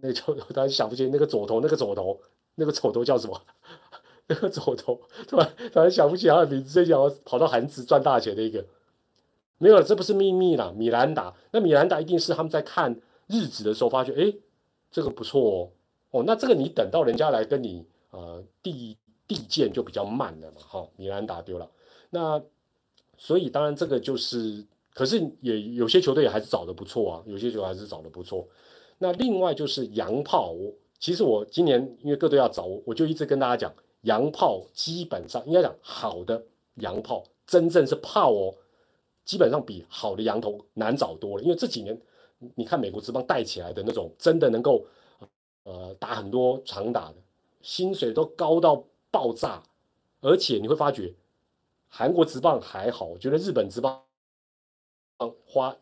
[0.03, 2.21] 那就 当然想不起那个左头那个左头
[2.55, 3.41] 那个左头叫什么？
[4.27, 8.65] 那个左头突然突然想不起他的名字，这叫跑到韩子赚大钱的一个。
[9.59, 11.35] 没有，这不是秘密啦，米兰达。
[11.51, 14.33] 那米兰达一定是他们在看日子的时候发觉，哎，
[14.91, 15.71] 这个不错哦。
[16.11, 20.61] 哦，那这个你等到人家来跟你呃递递件就比较慢了嘛。
[20.67, 21.69] 哈，米兰达丢了。
[22.11, 22.41] 那
[23.17, 28.47] 所以当然这个就是，可是也有些球队也还是找的不错啊，有些球还是找的不错。
[28.97, 36.43] 那另外就是洋炮，我其实我今年因为各队要找，我就一直跟大家讲，洋炮基本上应该讲好的
[36.77, 38.55] 洋炮，真正是炮哦。
[39.29, 42.01] 基本上比好的羊头难找多了，因为这几年
[42.55, 44.87] 你看美国职棒带起来的那种，真的能够
[45.65, 47.17] 呃打很多长打的，
[47.61, 49.63] 薪水都高到爆炸，
[50.23, 51.13] 而且你会发觉
[51.91, 54.03] 韩国职棒还好，我觉得日本职棒
[55.45, 55.77] 花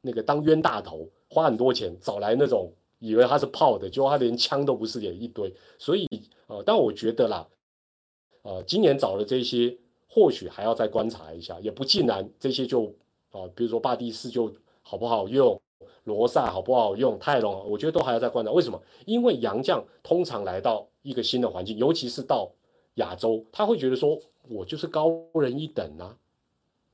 [0.00, 6.06] 那个当冤大头，花很多钱找来那种以为他是炮的，结果他连枪都不是，也一堆，所以
[6.46, 7.48] 呃，但我觉得啦，
[8.42, 9.76] 呃，今年找的这些。
[10.10, 12.86] 或许还要再观察一下，也不尽然这些就
[13.30, 14.50] 啊，比如说巴蒂斯就
[14.82, 15.60] 好不好用，
[16.04, 18.50] 罗萨好不好用，泰隆，我觉得都还要再观察。
[18.50, 18.82] 为什么？
[19.04, 22.50] 因为洋将通常来到一个新的环境，尤其是到
[22.94, 24.18] 亚洲，他会觉得说，
[24.48, 26.16] 我就是高人一等啊，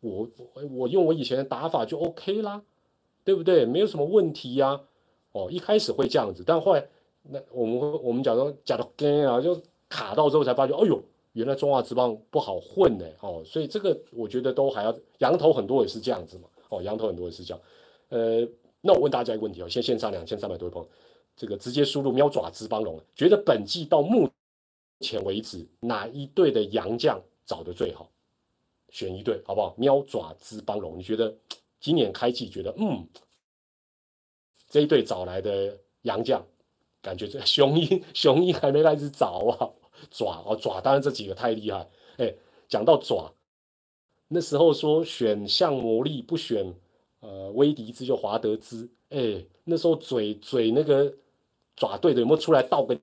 [0.01, 0.29] 我
[0.73, 2.61] 我用我以前的打法就 OK 啦，
[3.23, 3.65] 对不对？
[3.65, 4.81] 没有什么问题呀。
[5.31, 6.85] 哦，一开始会这样子，但后来
[7.23, 9.57] 那我们我们讲说假的跟啊，就
[9.89, 11.01] 卡到之后才发觉，哎呦。
[11.35, 17.61] 原来中华职棒不好混呢，哦，所以这个我觉得都还要羊头很多也是这样子嘛，哦，羊头很多也是这样，
[18.09, 18.49] 呃，
[18.81, 20.89] 那我问大家一个问题哦，现线上两千三百多位朋友，
[21.37, 24.31] 这个直接输入喵爪之邦龙，觉得本季到目
[25.01, 28.09] 前为止哪一队的洋将找的最好？
[28.91, 29.75] 选一队好不好？
[29.77, 31.35] 喵爪之邦龙，你觉得
[31.81, 33.05] 今年开季觉得嗯，
[34.69, 36.47] 这一队找来的洋将，
[37.03, 39.69] 感觉这雄鹰雄鹰还没开始找啊？
[40.11, 41.89] 爪哦爪，当然这几个太厉害。
[42.17, 42.35] 哎，
[42.69, 43.33] 讲到爪，
[44.29, 46.75] 那时候说选项魔力不选
[47.21, 48.89] 呃威迪兹就华德兹。
[49.11, 51.13] 哎，那时候嘴嘴那个
[51.77, 52.99] 爪队的有没有出来道个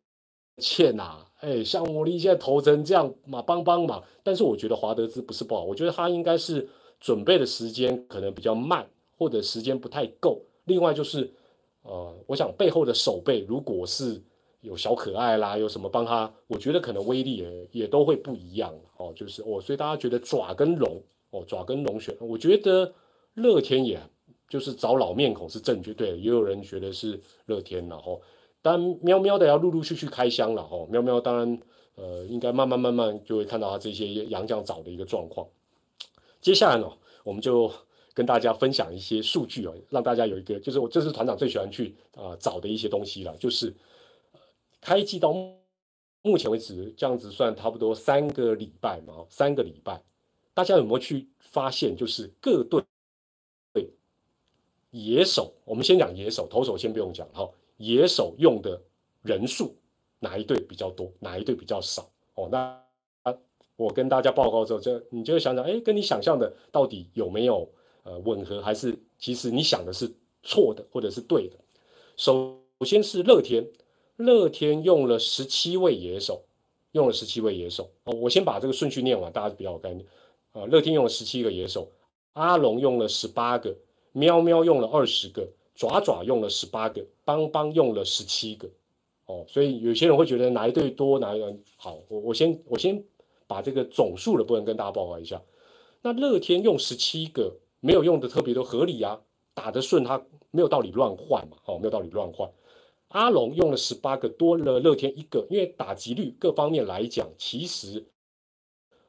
[0.57, 1.25] 歉呐？
[1.39, 4.03] 哎，像魔力现在投成这样嘛，帮帮忙。
[4.23, 6.67] 但是我觉得华德兹不是不好，我觉得他应该是
[6.99, 10.41] 准备的时间可能比较慢，或者时间不太够。
[10.65, 11.31] 另外就是
[11.83, 14.21] 呃，我想背后的手背如果是。
[14.61, 16.31] 有小可爱啦，有什么帮他？
[16.45, 19.11] 我觉得可能威力也也都会不一样哦。
[19.15, 22.93] 就是哦，所以大家觉得爪跟龙哦，爪跟龙选，我觉得
[23.33, 23.99] 乐天也
[24.47, 26.17] 就是找老面孔是正确，对。
[26.19, 28.21] 也有人觉得是乐天了哦。
[28.61, 30.87] 但喵喵的要陆陆续续开箱了哦。
[30.91, 31.59] 喵喵当然
[31.95, 35.47] 呃，应该慢慢慢慢就会看到他这些洋将找的一个状况。
[36.39, 36.87] 接下来呢，
[37.23, 37.71] 我们就
[38.13, 43.73] 跟大家分享一些数据哦，让大家有一个就是我这是团长最喜欢去啊找的一些东西了，就是。
[44.81, 45.31] 开季到
[46.23, 49.25] 目前为止，这样子算差不多三个礼拜嘛？
[49.29, 50.03] 三个礼拜，
[50.53, 52.83] 大家有没有去发现，就是各队
[54.89, 57.49] 野手，我们先讲野手，投手先不用讲哈。
[57.77, 58.79] 野手用的
[59.21, 59.75] 人数，
[60.19, 62.11] 哪一队比较多，哪一队比较少？
[62.35, 62.83] 哦，那
[63.75, 67.67] 我跟大家报告之后，就你就会想想，哎，跟你想象的到底有没有
[68.03, 70.11] 呃吻合，还是其实你想的是
[70.43, 71.57] 错的，或者是对的？
[72.17, 73.65] 首先是乐天。
[74.17, 76.43] 乐天用了十七位野手，
[76.91, 78.13] 用了十七位野手哦。
[78.13, 80.05] 我先把这个顺序念完，大家比较有概念
[80.51, 80.65] 啊。
[80.65, 81.87] 乐天用了十七个野手，
[82.33, 83.75] 阿龙用了十八个，
[84.11, 88.69] 喵喵用了二十个，爪爪用了十八个，邦邦用了十七个
[89.25, 89.45] 哦。
[89.47, 91.97] 所以有些人会觉得哪一队多，哪一队好。
[92.07, 93.03] 我我先我先
[93.47, 95.41] 把这个总数的部分跟大家报告一下。
[96.03, 99.21] 那乐天用十七个，没有用的特别多，合理啊，
[99.53, 102.49] 打得顺，他没有道理乱换嘛，哦，没有道理乱换。
[103.11, 108.05] 阿龙用了十八个，多了乐天一个，因为打击率各方面来讲，其实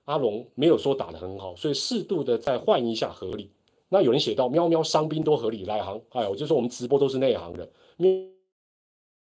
[0.04, 3.50] 阿龙没有说打得很好，所以适度的再换一下合理。
[3.88, 8.10] 那有人写到喵喵伤兵多合理内行，哎，我就说我们直播都是内行人，喵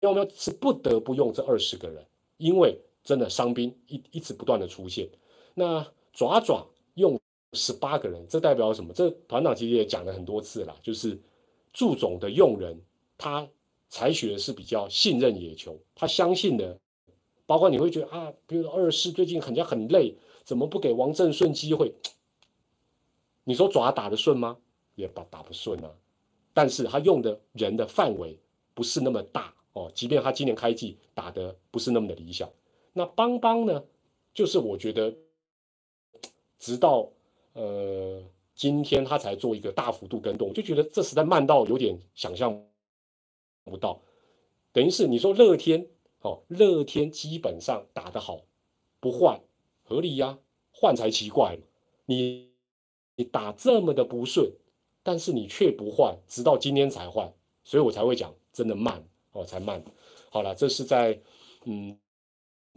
[0.00, 2.04] 喵喵是不得不用这二十个人，
[2.36, 5.08] 因为真的伤兵一一直不断的出现。
[5.54, 7.20] 那爪爪用
[7.52, 8.92] 十八个人，这代表什么？
[8.92, 11.16] 这团长其实也讲了很多次了，就是
[11.72, 12.80] 祝总的用人
[13.16, 13.46] 他。
[13.96, 16.78] 采取的是比较信任野球，他相信的，
[17.46, 21.94] 包括你会觉得啊，比如说二世最近好像很累，怎么不给王正顺机会？
[23.44, 24.58] 你说爪打得顺吗？
[24.96, 25.90] 也打打不顺啊。
[26.52, 28.38] 但是他用的人的范围
[28.74, 32.46] 不是那么大哦，即便他今年开季打的不是那么的理想。
[32.92, 33.82] 那邦邦呢，
[34.34, 35.14] 就是我觉得，
[36.58, 37.10] 直到
[37.54, 38.22] 呃，
[38.54, 42.62] 今天他才做一个大幅度跟动，我就觉得这实在慢到有点想象
[43.70, 44.00] 不到。
[44.72, 45.86] 等于是你说乐天，
[46.20, 48.40] 哦，乐天基本上打得好，
[49.00, 49.40] 不换
[49.82, 50.38] 合理呀，
[50.72, 51.58] 换才奇怪
[52.06, 52.50] 你
[53.16, 54.50] 你打这么的不顺，
[55.02, 59.84] 但是你却不换，直到今天才换，所以我才会讲真的慢哦，才慢。
[60.30, 61.20] 好了，这是在
[61.64, 61.98] 嗯。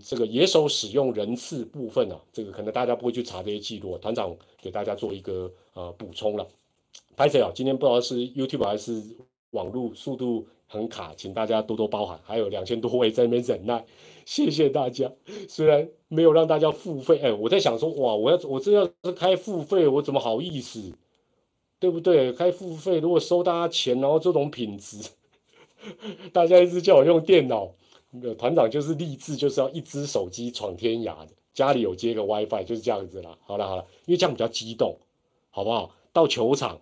[0.02, 6.48] 这个野手使用人次部分啊，这个可能大家不会去查这些记录，团长给大家做一个呃补充了。
[7.18, 7.52] 拍谁啊？
[7.54, 9.04] 今天不知道是 YouTube 还是
[9.50, 12.20] 网络速度很卡，请大家多多包涵。
[12.24, 13.84] 还有两千多位在那边忍耐，
[14.24, 15.12] 谢谢大家。
[15.50, 20.94] 虽然没有让大家付费，哎，我在想说，哇，我要我这要是开付费，我怎么好意思？
[21.80, 22.32] 对不对？
[22.34, 25.10] 开付费如果收大家钱，然后这种品质，
[26.32, 27.72] 大家一直叫我用电脑。
[28.40, 33.38] 团长就是立志，就是要一只手机闯天涯的，家里有接个 WiFi 就是这样子啦。
[33.42, 34.98] 好了好了，因为这样比较激动，
[35.52, 35.96] 好不好？
[36.12, 36.82] 到球场，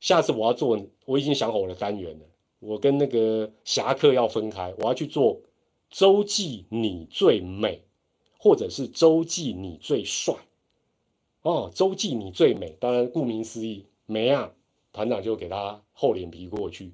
[0.00, 2.24] 下次我要做，我已经想好我的单元了。
[2.62, 5.40] 我跟那个侠客要分开，我要去做
[5.90, 7.80] 周记你最美，
[8.38, 10.32] 或者是周记你最帅。
[11.42, 14.52] 哦，周记你最美，当然顾名思义，美啊，
[14.92, 16.92] 团长就给他厚脸皮过去。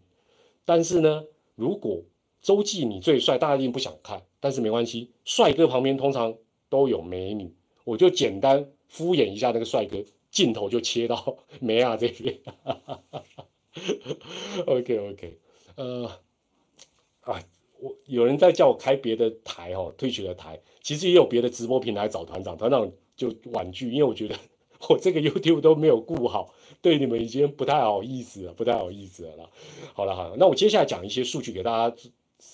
[0.64, 2.00] 但是呢，如果
[2.40, 6.34] 周记你最帅，大家一定不想看，但是没关系，帅哥旁边通常
[6.70, 7.54] 都有美女，
[7.84, 12.38] 我就简单敷衍一下那个帅哥，镜头就切到 梅亚这边。
[14.66, 15.38] OK OK，
[15.78, 16.10] 呃，
[17.20, 17.40] 啊，
[17.78, 24.34] 我有人在叫我开别的台哦，退学的台，其实也有别的直播平台找团长，团长就婉拒，因为我觉得
[24.88, 29.48] 我这个 YouTube 都没有顾好，对你们已经不太好意思了，不太好意思了。
[29.94, 31.96] 好了好了，那我接下来讲一些数据给大家。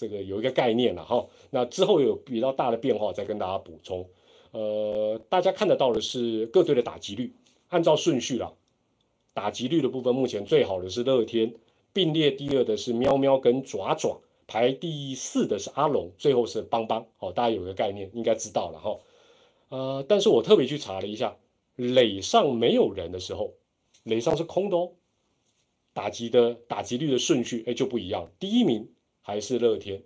[0.00, 4.08] 这个有一个概念了哈，那之后有比较大的变化再跟大家补充。
[4.50, 7.34] 呃，大家看得到的是各队的打击率，
[7.68, 8.54] 按照顺序了。
[9.34, 11.54] 打击率的部分，目前最好的是乐天，
[11.94, 17.06] 并列第二的是喵喵跟爪爪，排第四的是阿龙，最后是邦邦。
[17.18, 19.00] 哦，大家有个概念，应该知道了哈。
[19.70, 21.38] 呃，但是我特别去查了一下，
[21.76, 23.54] 垒上没有人的时候，
[24.02, 24.92] 垒上是空的哦。
[25.94, 28.28] 打击的打击率的顺序，哎，就不一样。
[28.38, 28.90] 第一名。
[29.26, 30.02] 还是乐天，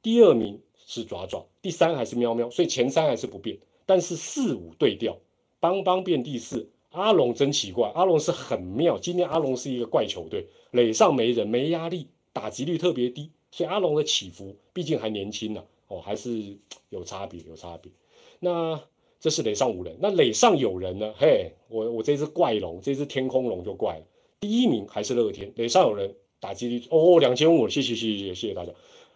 [0.00, 3.58] 第二名是爪爪，第三还是喵喵，所以前三还是不变。
[3.84, 5.18] 但是四五对调，
[5.60, 8.96] 邦邦变第四，阿龙真奇怪，阿龙是很妙。
[8.98, 16.56] 今天阿龙是一个怪球队，垒上没人，没压力，打击率特别低，所以阿龙的起伏，毕竟还年轻呢，哦，还是
[16.90, 17.90] 有差别，有差别。
[18.38, 18.80] 那
[19.18, 21.12] 这是垒上无人，那垒上有人呢？
[21.18, 24.06] 嘿，我我这只怪龙，这只天空龙就怪了。
[24.38, 26.14] 第一名还是乐天，垒上有人。
[26.40, 28.72] 打击率哦，两千五，谢谢谢谢谢谢大家。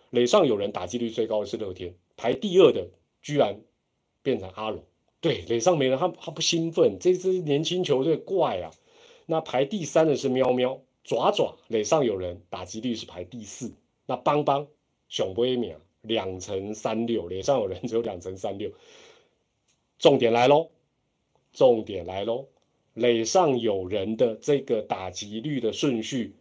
[0.08, 2.88] 垒上有人，打击率最高的是乐天，排第二的
[3.20, 3.60] 居然
[4.22, 4.82] 变成阿龙。
[5.20, 8.70] 对，垒上没人，他他不兴奋，这支年轻球队怪啊。
[9.26, 13.72] 那排第三的是喵喵爪爪，垒上有人，打击率是排第四。
[14.06, 14.66] 那邦邦
[15.08, 18.70] 熊威秒两成三六，垒上有人只有两成三六。
[19.98, 20.70] 重点来喽，
[21.52, 22.46] 重点来喽，
[22.94, 26.34] 垒上有人的这个打击率的顺序。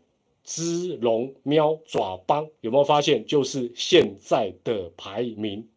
[0.44, 3.26] 只龙喵爪邦有没有发现？
[3.26, 5.68] 就是现在的排名。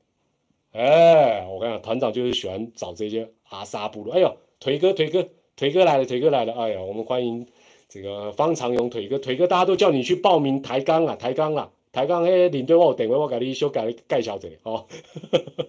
[0.72, 4.14] 哎，我跟你讲，团长就是喜欢找这些阿萨部落。
[4.14, 6.52] 哎呦，腿哥，腿哥，腿哥来了，腿哥来了。
[6.52, 7.46] 哎呀，我们欢迎
[7.88, 12.24] 这个方长勇腿哥，腿哥，大家都叫你去报名抬杠啊，抬杠啊，抬杠。
[12.24, 14.86] 哎，领队我等会我给你修改盖小姐哦。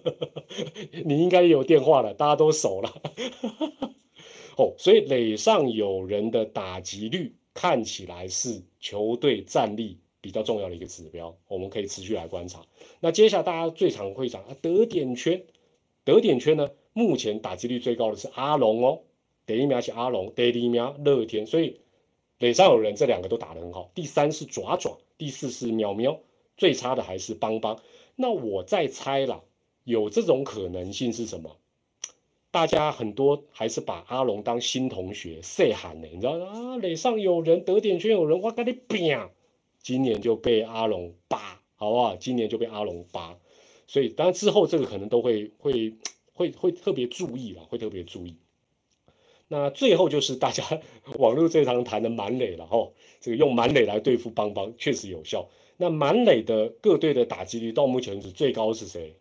[1.04, 2.92] 你应该有电话了，大家都熟了。
[4.56, 7.34] 哦，所以垒上有人的打击率。
[7.54, 12.64] 看起来是球队战力比较重要的一个指标，我们可以持续来观察。
[13.00, 15.44] 那接下来大家最常会讲啊，得点圈，
[16.04, 19.00] 得点圈呢，目前打击率最高的是阿龙哦，
[19.44, 21.80] 第一名是阿龙，第二名乐天，所以
[22.38, 23.90] 垒上有人，这两个都打得很好。
[23.94, 26.20] 第三是爪爪，第四是喵喵，
[26.56, 27.80] 最差的还是邦邦。
[28.14, 29.42] 那我再猜了，
[29.84, 31.56] 有这种可能性是什么？
[32.52, 36.76] 大家很多还是把阿龙当新同学，say 喊呢，你知道啊？
[36.76, 39.16] 垒上有人，得点圈有人，我跟你拼。
[39.82, 42.16] 今年就被阿龙扒，好不好？
[42.16, 43.36] 今年就被阿龙扒，
[43.86, 45.94] 所以当然之后这个可能都会会
[46.32, 48.36] 会会特别注意了，会特别注意。
[49.48, 50.64] 那最后就是大家
[51.18, 55.48] 网络最常谈的满垒了哈，这个用满垒来对付邦邦确实有效。
[55.76, 59.14] 那满垒的各队的打击率到目前为止最高是谁？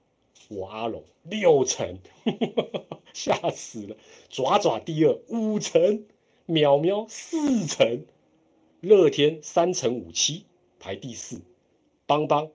[0.50, 1.98] 我阿龙六成。
[3.14, 3.98] 吓死了！
[4.30, 6.06] 爪爪第二五成，
[6.46, 8.06] 喵喵四成，
[8.80, 10.46] 乐天三成五七
[10.82, 11.40] 排第四，
[12.08, 12.50] 邦邦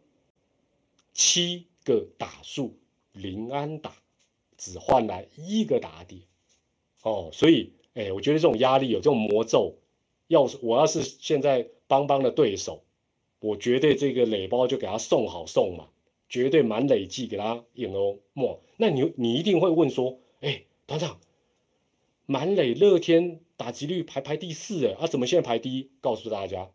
[1.14, 2.76] 七个打数
[3.12, 3.92] 零安打，
[4.58, 6.20] 只换来一个打点
[7.02, 9.76] 哦，所以哎，我觉得这种压力有这种魔咒，
[10.26, 12.82] 要是我要是现在邦邦的对手，
[13.38, 15.88] 我绝对这个垒包就给他送好送嘛，
[16.28, 18.18] 绝对满累计给他赢哦。
[18.32, 21.20] 莫，那你你一定会问说，哎，团长，
[22.26, 25.90] 满垒乐天打击率排排第四，哎，啊，怎么现在排第一？
[26.00, 26.68] 告诉大家，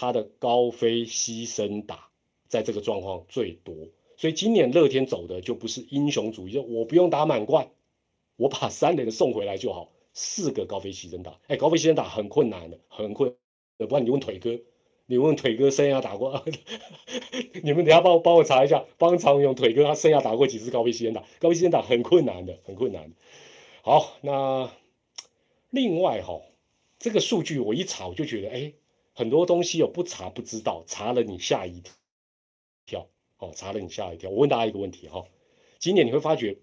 [0.00, 2.08] 他的高飞牺牲打
[2.46, 3.74] 在这个状况最多，
[4.16, 7.68] 所以今年乐天走的就不是英雄主义，就我不用打满贯，
[8.36, 9.90] 我把 三垒的送回来就好。
[10.14, 13.34] 四个高飞牺牲打，哎，高飞牺牲打很困难的，很困。
[13.76, 14.56] 不然你问腿哥，
[15.06, 16.44] 你问腿哥生涯打过，
[17.64, 21.24] 你们等下帮我帮我查一下，帮常勇腿哥他生涯打过几次高飞牺牲打？
[21.40, 23.12] 高飞牺牲打很困难的，很困难。
[23.82, 24.70] 好，那
[25.70, 26.40] 另外哈，
[27.00, 28.72] 这个数据我一查我就觉得，哎，
[29.18, 31.82] 很多东西有不查不知道，查了你吓一
[32.86, 33.08] 跳，
[33.38, 34.30] 哦，查了你吓一跳。
[34.30, 35.24] 我问大家一个问题哈，
[35.80, 36.56] 今年你会发觉，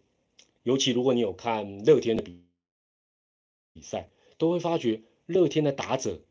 [0.63, 2.41] 尤其如果你有看乐天的比。
[3.73, 6.21] 比赛都会发觉乐天的打者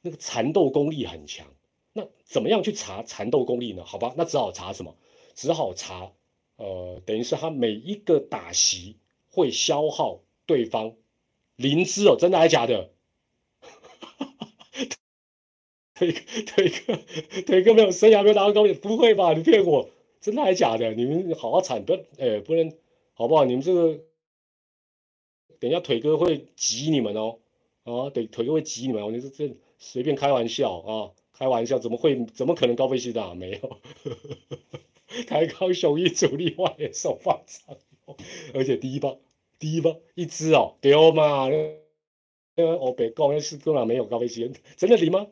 [0.00, 1.46] 那个缠斗功力很强，
[1.92, 3.84] 那怎么样去查缠斗功力呢？
[3.84, 4.96] 好吧，那只好查什么？
[5.34, 6.10] 只好查，
[6.56, 8.96] 呃，等于是他每一个打席
[9.28, 10.96] 会消耗对方
[11.56, 12.90] 灵芝哦，真的还是假的？
[15.98, 16.12] 腿
[16.46, 16.98] 腿哥
[17.46, 19.32] 腿哥没有生涯没有拿过高位，不会吧？
[19.34, 19.90] 你骗我，
[20.20, 20.94] 真的还假的？
[20.94, 22.72] 你们好好铲，不要哎，不能
[23.14, 23.44] 好不好？
[23.44, 24.00] 你们这个。
[25.60, 27.40] 等一下，腿哥会挤你们哦，
[27.82, 32.24] 啊，对，腿哥会挤你们，你这这随便开玩笑啊，开玩笑，怎么会？
[32.26, 33.78] 怎么可能高飞西打没有？
[35.26, 37.76] 抬高雄一主力外野手放长，
[38.54, 39.18] 而且第一棒，
[39.58, 45.26] 第一棒一只哦，丢嘛，那个我别讲，那是根本没有高飞西，真的离吗？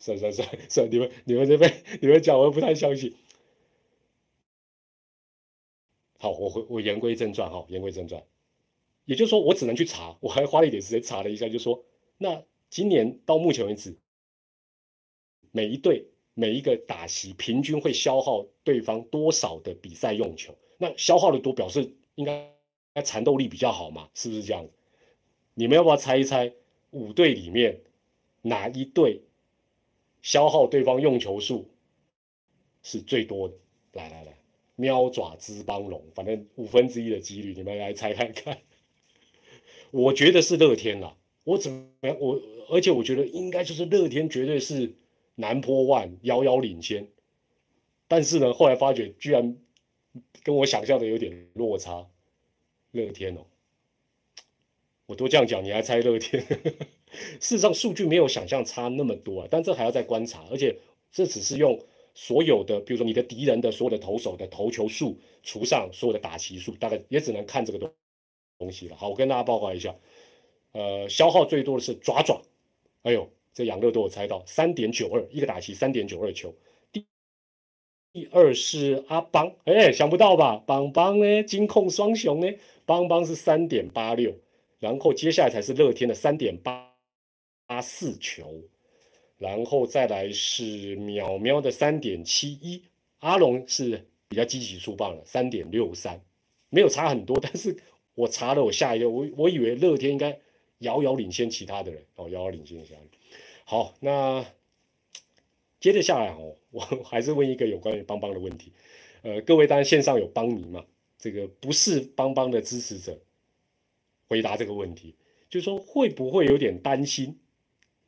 [0.00, 3.14] 是是是是，你们你们这边你们讲，我不太相信。
[6.18, 8.22] 好，我回我言归正传哈，言归正传。
[9.04, 11.84] 也就是说，我只能去查，我还花了一点时间查了一下，就说
[12.18, 13.96] 那今年到目前为止，
[15.50, 20.54] 每一队每一个打席平均会消耗对方多少的比赛用球？
[20.76, 22.52] 那消耗的多，表示应该
[23.04, 24.08] 缠斗力比较好嘛？
[24.14, 24.68] 是不是这样？
[25.54, 26.52] 你们要不要猜一猜，
[26.90, 27.80] 五队里面
[28.42, 29.22] 哪一队
[30.28, 31.70] 消耗对方用球数
[32.82, 33.54] 是最多的？
[33.92, 34.38] 来来来，
[34.76, 38.58] 喵爪之邦龙，反正五分之一的几率，你们来猜看看。
[39.90, 41.88] 我觉得是乐天了，我怎么？
[42.20, 44.92] 我而且我觉得应该就是乐天，绝对是
[45.36, 47.08] 南坡万遥遥领先。
[48.06, 49.56] 但是呢，后来发觉居然
[50.42, 52.06] 跟我想象的有点落差。
[52.90, 53.46] 乐天哦，
[55.06, 56.44] 我都这样讲，你还猜乐天？
[57.12, 60.44] 事实上，数据没有想象差那么多啊，但这还要再观察。
[60.50, 60.76] 而且
[61.10, 61.78] 这只是用
[62.14, 67.90] 所有的，比如说你的敌人的所有的投手的投球数除上所有的打击数，大概也只能看这个东。
[68.58, 69.94] 东西了，好，我跟大家报告一下，
[70.72, 72.42] 呃，消耗最多的是爪爪，
[73.02, 76.52] 哎呦，这养乐都有猜到，三点九二一个打席，三点九二球。
[78.12, 80.60] 第二是阿邦，哎，想不到吧？
[80.66, 82.52] 邦邦呢，金控双雄呢，
[82.84, 84.34] 邦邦是三点八六，
[84.80, 86.87] 然后接下来才是乐天的三点八
[87.82, 88.62] 四球，
[89.38, 92.82] 然后再来是淼淼的三点七一，
[93.20, 96.20] 阿龙是比较积极出棒了，三点六三，
[96.70, 97.76] 没有差很多，但是。
[98.18, 100.36] 我查了，我吓一跳，我我以为乐天应该
[100.78, 103.08] 遥遥领先其他的人哦，遥遥领先其他人。
[103.64, 104.44] 好，那
[105.78, 108.72] 接着下来哦，我还是问一个有关于邦邦的问题。
[109.22, 110.84] 呃，各位当然线上有邦迷嘛，
[111.16, 113.16] 这个不是邦邦的支持者，
[114.26, 115.14] 回答这个问题，
[115.48, 117.38] 就是说会不会有点担心？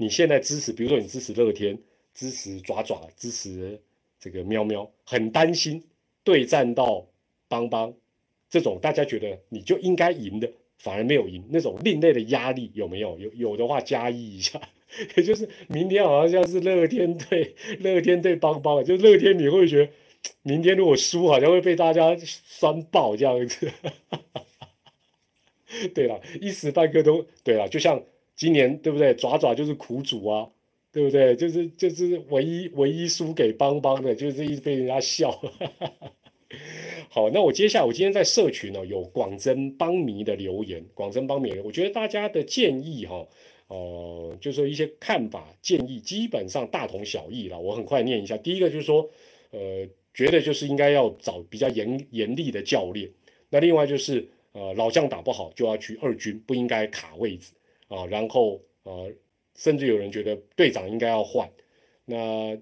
[0.01, 1.79] 你现在支持，比如说你支持乐天，
[2.15, 3.79] 支持爪爪，支持
[4.19, 5.85] 这个喵喵，很担心
[6.25, 7.07] 对战到
[7.49, 7.93] 邦邦。
[8.49, 13.19] 这种大家觉得你就应该赢的，反而没有赢，那种另类的压力有没有？
[13.19, 14.59] 有有的话加一一下，
[15.19, 19.93] 也就是明天好像像是乐天队，乐天队邦邦，就乐天你会觉得
[20.41, 23.71] 明天如果输，好像会被大家酸爆这样子。
[25.95, 28.03] 对了，一时半刻都对了，就像
[28.41, 29.13] 今年对不对？
[29.15, 30.49] 爪爪就是苦主啊，
[30.91, 31.37] 对不对？
[31.37, 35.31] 就是就是唯一唯一输给邦邦的，就是一直被人家笑。
[37.11, 43.29] 好，那我接下来我今天在社群呢有广真邦迷的留言，广真邦迷，我觉得大家的建议哈，
[43.69, 47.61] 呃，就是说一些看法建议基本上大同小异了。
[47.61, 49.07] 我很快念一下，第一个就是说，
[49.51, 53.11] 呃，觉得就是应该要找比较严严厉的教练。
[53.51, 57.53] 那另外就是，呃，老将打不好就要去二军，不应该卡位置
[57.91, 58.07] 啊。
[58.07, 59.13] 然后呃，
[59.55, 61.47] 甚至有人觉得队长应该要换。
[62.07, 62.57] 那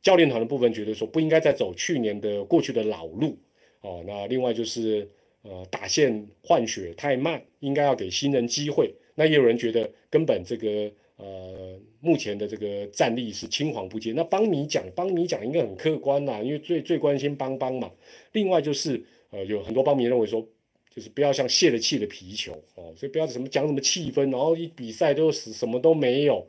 [0.00, 3.36] 教练团的部分觉得说不应该再走去年的过去的老路。
[3.80, 5.08] 哦，那另外就是，
[5.42, 8.94] 呃，打线换血太慢，应该要给新人机会。
[9.14, 14.12] 那也有人觉得根本这个呃目前的这个战力是青黄不接。
[14.12, 17.90] 那帮你讲，帮你讲应该很客观呐，因为最最关心帮帮嘛。
[18.32, 20.46] 另外就是呃有很多帮迷认为说，
[20.94, 26.46] 就是不要像泄了气的皮球哦，所以不要什么讲什么气氛，然后一比赛都死什么都没有。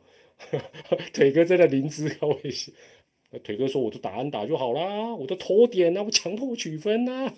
[1.14, 2.74] 腿哥真的灵芝高危险。
[3.44, 7.32] 腿哥说我都打安打就好啦，我都拖点啊，我强迫取分呐。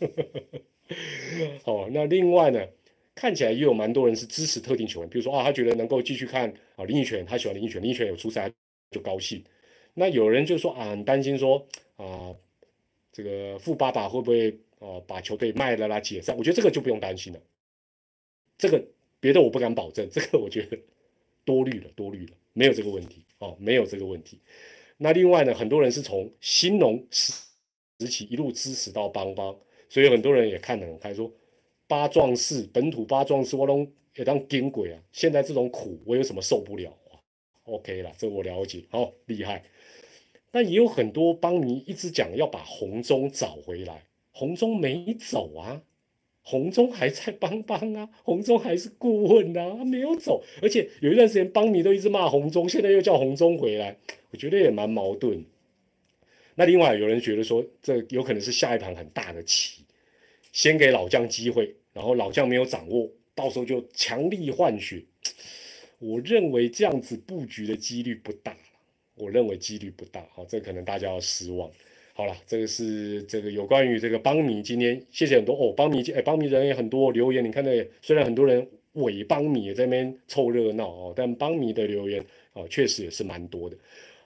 [1.64, 2.66] 哦，那另外呢？
[3.16, 8.50] 看起来也有蛮多人是支持特定球员，比如说啊，他觉得能够继续看啊林奕泉，他喜欢林奕泉，林奕泉有出赛
[8.90, 9.44] 就高兴。
[9.94, 12.34] 那有人就说啊，很担心说啊，
[13.12, 16.36] 这个富爸爸会不会啊把球队卖了啦解散？
[16.36, 17.40] 我觉得这个就不用担心了。
[18.58, 18.84] 这个
[19.20, 20.78] 别的我不敢保证，这个 我觉得
[21.44, 24.40] 多虑了，多虑了，没有这个问题哦，没有这个问题。
[24.96, 27.32] 那另外呢，很多人是从新农时
[28.00, 29.56] 时期一路支持到邦邦，
[29.88, 31.32] 所以很多人也看得很开，说。
[31.86, 34.98] 八壮士，本土八壮士，我拢也当顶鬼啊！
[35.12, 37.20] 现在这种苦，我有什么受不了啊
[37.64, 39.62] ？OK 了，这我了解，好厉害。
[40.50, 44.02] 但也有很多邦迷一直讲要把红中找回来，
[44.34, 45.80] 红中没走啊，
[46.42, 50.42] 红中还在邦邦啊，红中还是顾问啊，没有走。
[50.60, 53.96] 而且有一段时间邦迷都一直骂红中，现在又叫红中回来，
[54.30, 55.44] 我觉得也蛮矛盾。
[56.56, 59.84] 那另外有人觉得说，这有可能是下一盘很大的棋。
[60.52, 65.02] 先给老将机会，然后老将没有掌握，到时候就强力换血。
[65.98, 68.56] 我认为这样子布局的几率不大，
[69.14, 70.24] 我认为几率不大。
[70.32, 71.70] 好，这可能大家要失望。
[72.16, 83.76] 好了，这个是这个有关于这个邦迷今天，谢谢很多哦，邦迷哎，邦迷人也很多留言，你看那虽然很多人伪邦迷也在那边凑热闹哦，但邦迷的留言哦，确实也是蛮多的。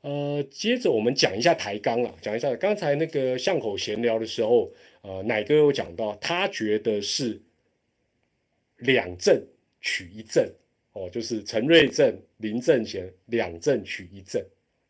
[0.03, 4.70] 呃，接着我们讲一下抬杠了，讲一下刚才那个巷口闲聊的时候，
[5.01, 7.41] 呃，奶哥有讲到，他觉得是
[8.76, 9.43] 两正
[9.80, 10.47] 取一正，
[10.93, 14.45] 哦，就是陈瑞正、林正贤两正取一正，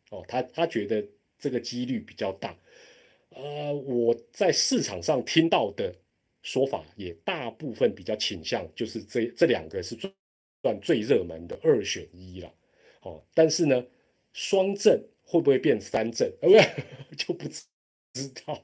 [0.09, 1.01] 哦，他他觉得
[1.39, 2.53] 这个几率比较大。
[3.29, 5.93] 呃，我在市场上听到的
[6.41, 9.95] 说法也大部分比较倾向，就是这这两个是
[10.61, 12.53] 算最热门的二选一了，
[13.01, 13.85] 哦，但是呢。
[14.31, 16.31] 双正会不会变三正？
[16.41, 16.49] 呃，
[17.09, 17.63] 不就不知
[18.45, 18.63] 道，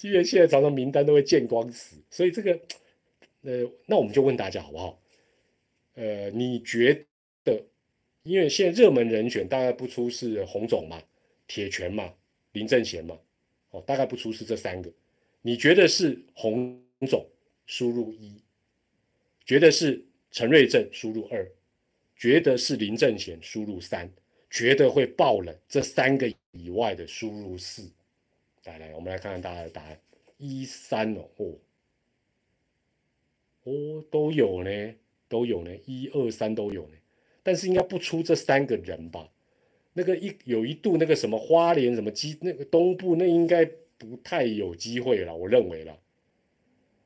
[0.00, 2.52] 因为现在常常名单都会见光死，所以这个，
[3.42, 5.02] 呃，那我们就问大家好不好？
[5.94, 7.04] 呃，你觉
[7.42, 7.60] 得，
[8.22, 11.02] 因为现在热门人选大概不出是洪总嘛、
[11.48, 12.14] 铁拳嘛、
[12.56, 13.18] 林正贤嘛，
[13.70, 14.90] 哦，大概不出是这三个，
[15.42, 17.28] 你觉得是洪总
[17.66, 18.42] 输入一，
[19.44, 21.46] 觉得是陈瑞正输入二？
[22.16, 24.10] 觉得是林正贤输入三，
[24.48, 27.92] 觉得会爆冷，这三个以外的输入四。
[28.64, 30.00] 来来，我们来看看大家的答案，
[30.38, 31.54] 一三哦哦
[33.64, 34.94] 哦都有呢，
[35.28, 36.96] 都有呢，一二三都有呢，
[37.42, 39.28] 但是应该不出这三个人吧？
[39.98, 43.64] 那个一有一度那个什么花莲什么机那个东部那应该
[43.96, 45.98] 不太有机会了，我认为了。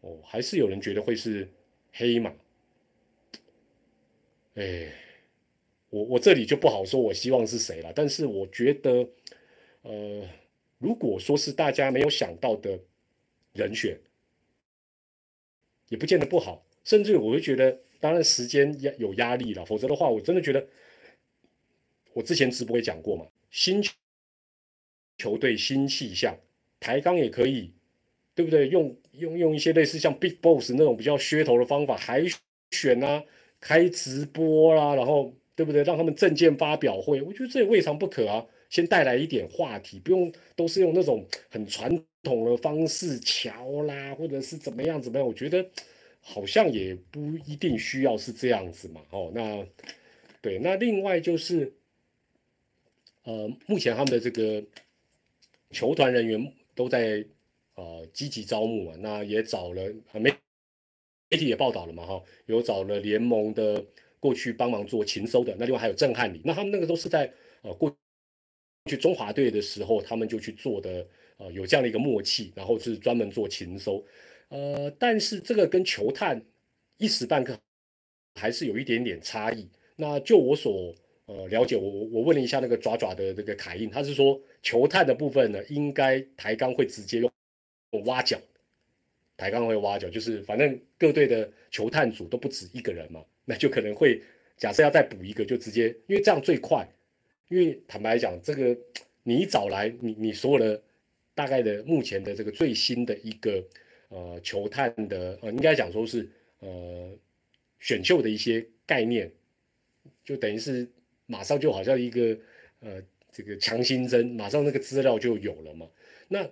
[0.01, 1.49] 哦，还是有人觉得会是
[1.93, 2.35] 黑马。
[4.55, 4.93] 哎，
[5.89, 7.93] 我我这里就不好说，我希望是谁了。
[7.95, 9.09] 但是我觉得，
[9.83, 10.29] 呃，
[10.79, 12.77] 如果说是大家没有想到的
[13.53, 13.97] 人选，
[15.91, 16.67] 也不见得不好。
[16.83, 20.67] 甚至我会觉得，当然时间有压力了，否则的话，我真的觉得，
[22.13, 23.83] 我之前直播也讲过嘛，新
[25.19, 26.37] 球队新气象，
[26.79, 27.73] 抬杠也可以，
[28.35, 28.69] 对不对？
[28.69, 32.25] 用用用一些类似像 Big Boss 那种比较噱头的方法，海
[32.71, 33.23] 选啊。
[33.63, 35.83] 开直播啦，然后对不对？
[35.83, 38.43] 让他们证件发表会，我觉得这也未尝不可啊。
[38.71, 45.29] 先带来一点话题，不用都是用那种很传统的方式瞧啦，或者是怎么样怎么样。
[45.29, 45.63] 我觉得
[46.23, 49.03] 好像也不一定需要是这样子嘛。
[49.11, 49.63] 哦，那
[50.41, 51.71] 对，那另外就是，
[53.25, 54.65] 呃，目前他们的这个
[55.71, 57.25] 球团人员都在
[57.75, 60.33] 呃积极招募嘛，那也找了没。
[61.33, 63.87] 媒体也报道了嘛，哈，有找了联盟的
[64.19, 67.97] 过去帮忙做勤收的，那另外还有郑汉礼，那他们那个都是在呃过
[68.87, 71.07] 去中华队的时候，他们就去做的，
[71.37, 74.05] 呃，有这样的一个默契，然后是专门做勤收，
[74.49, 76.45] 呃，但是这个跟球探
[76.97, 77.57] 一时半刻
[78.35, 79.69] 还是有一点点差异。
[79.95, 80.93] 那就我所
[81.31, 87.31] 呃了解，我我我问了一下那个爪爪的那个凯印，他是说球探的部分呢，应该抬杠会直接用
[88.05, 88.37] 挖角。
[89.37, 94.21] 抬杠会挖角，就是反正各队的球探组都不止一个人嘛，那就可能会
[94.57, 96.87] 假设要再补一个，就直接因为这样最快。
[97.49, 98.77] 因为坦白讲，这个
[99.23, 100.83] 你找来你你所有的
[101.35, 103.65] 大概的目前的这个最新的一个
[104.09, 106.29] 呃球探的呃，应该讲说是
[106.59, 107.11] 呃
[107.79, 109.31] 选秀的一些概念，
[110.25, 110.87] 就等于是
[111.31, 112.37] 马上就好像一个
[112.81, 113.01] 呃
[113.31, 115.87] 这个强心针，马上那个资料就有了嘛。
[116.29, 116.43] 那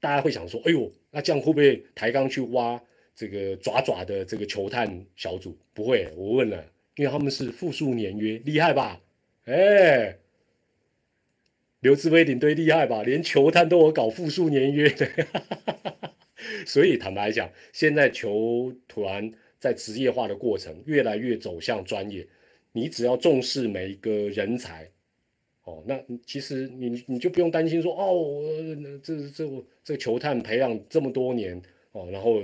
[0.00, 2.82] 大家会想说，哎呦，那这样会不会抬杠去挖
[3.14, 5.56] 这个爪爪的这个球探小组？
[5.72, 6.64] 不会，我问了，
[6.96, 9.00] 因为他们是复数年约，厉害吧？
[9.44, 10.18] 哎，
[11.80, 13.02] 刘志威领队厉害吧？
[13.02, 15.08] 连球探都有搞复数年约的，
[16.66, 22.26] 所以坦白讲，现在球团在职业化的过程越来越走向专业，
[22.78, 24.88] 你只要重视每一个人才。
[25.64, 28.42] 哦，那其实你你就不用担心说哦，
[29.02, 31.60] 这这这球探培养这么多年
[31.92, 32.42] 哦，然后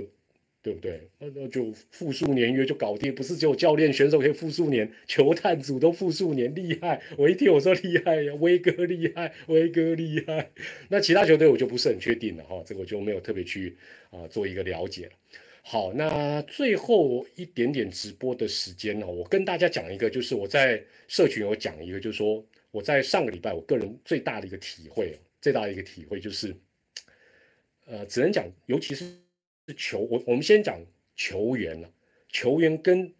[0.61, 1.09] 对不对？
[1.17, 7.01] 那就复数年约就搞定，不是只有教练选手可以复数年，球探组都复数年，厉害！
[7.17, 10.51] 我一听我说厉害呀，威哥厉害，威哥厉害。
[10.89, 13.75] 那其他球队我就不是很确定了哈，这个我就没有特别去
[14.11, 15.11] 啊做一个了解了。
[15.67, 22.45] 好，那最后一点点直播的时间呢，我跟大家讲一个，就是我在社群有讲一个，就是说。
[22.69, 26.53] 我在上个礼拜，我个人最大的一个体会，最大的一个体会就是，
[27.85, 29.15] 呃，只能讲，尤其是
[29.77, 30.77] 球，我我们先讲
[31.15, 31.89] 球员了。
[32.27, 33.13] 球员跟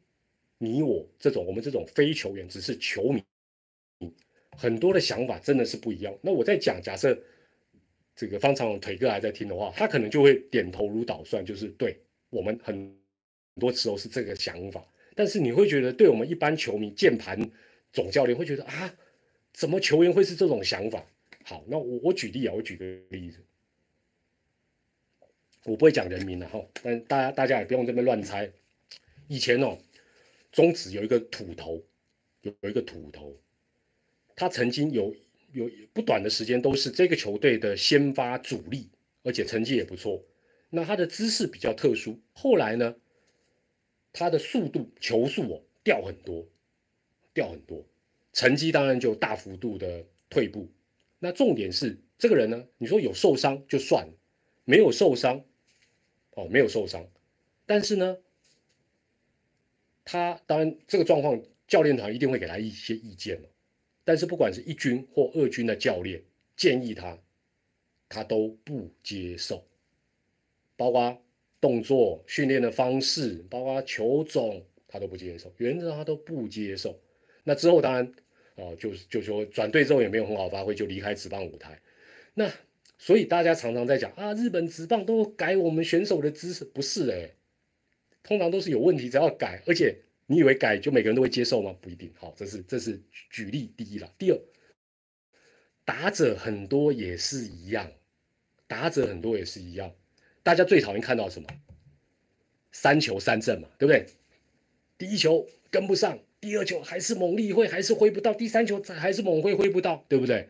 [0.58, 3.24] 你我这种，我们这种非球员，只是球迷，
[4.58, 6.14] 很多的想法真的是不一样。
[6.22, 7.18] 那我在讲，假设
[8.14, 11.98] 这个方长龙腿哥还在听的话，他可能就会点头如捣蒜，就是对
[12.36, 12.96] 我们很
[13.60, 14.86] 多时候是这个想法。
[15.16, 17.50] 但是你会觉得，对我们一般球迷、键盘
[17.94, 18.96] 总教练会觉得啊。
[19.54, 21.08] 怎么球员会是这种想法？
[21.46, 23.40] 好，那我我举例啊，我举个例子，
[25.64, 28.52] 我不会讲人名的哈，但大家大家也不用这边乱猜。
[29.30, 29.78] 以前哦，
[30.52, 31.82] 中职有一个土头，
[32.42, 33.40] 有有一个土头，
[34.36, 35.16] 他曾经有
[35.54, 38.90] 有不短的时间都是这个球队的先发主力，
[39.24, 40.22] 而且成绩也不错。
[40.70, 42.96] 那他的姿势比较特殊，后来呢，
[44.12, 46.48] 他的速度球速哦掉很多，
[47.34, 47.86] 掉很多。
[48.34, 50.70] 成绩当然就大幅度的退步，
[51.20, 52.68] 那重点是这个人呢？
[52.78, 54.14] 你说有受伤就算了，
[54.66, 55.46] 没有受伤，
[56.32, 57.08] 哦，没有受伤，
[57.66, 58.18] 但是呢，
[60.04, 63.50] 他当然这个状况，教练团一定会给他一些意见了。
[64.04, 66.22] 但是不管是一军或二军的教练
[66.58, 67.18] 建议他，
[68.10, 69.66] 他都不接受，
[70.78, 71.22] 包括
[71.60, 77.00] 动作训练的方式，包括球种，他都不接受，原则他都不接受。
[77.44, 78.14] 那之后当然。
[78.58, 81.82] 哦，就就说转队之后也没有很好发挥，就离开职棒舞台。
[82.34, 82.50] 那
[82.98, 87.32] 所以大家常常在讲啊，日本职棒都改我们选手的姿势，不是哎，
[88.24, 89.62] 通常都是有问题才要改。
[89.68, 91.76] 而且你以为改就每个人都会接受吗？
[91.82, 92.10] 不一定。
[92.16, 92.98] 好，这是这是
[93.30, 94.10] 举例第一了。
[94.18, 94.40] 第二，
[95.84, 97.92] 打者很多也是一样，
[98.68, 99.92] 打者很多也是一样。
[100.46, 101.50] 大家最讨厌看到什么？
[102.72, 104.06] 三球三振嘛，对不对？
[104.96, 106.20] 第一球跟不上。
[106.40, 110.50] 第二球还是猛力挥，还是挥不到；第三球还是猛挥，挥不到，对不对？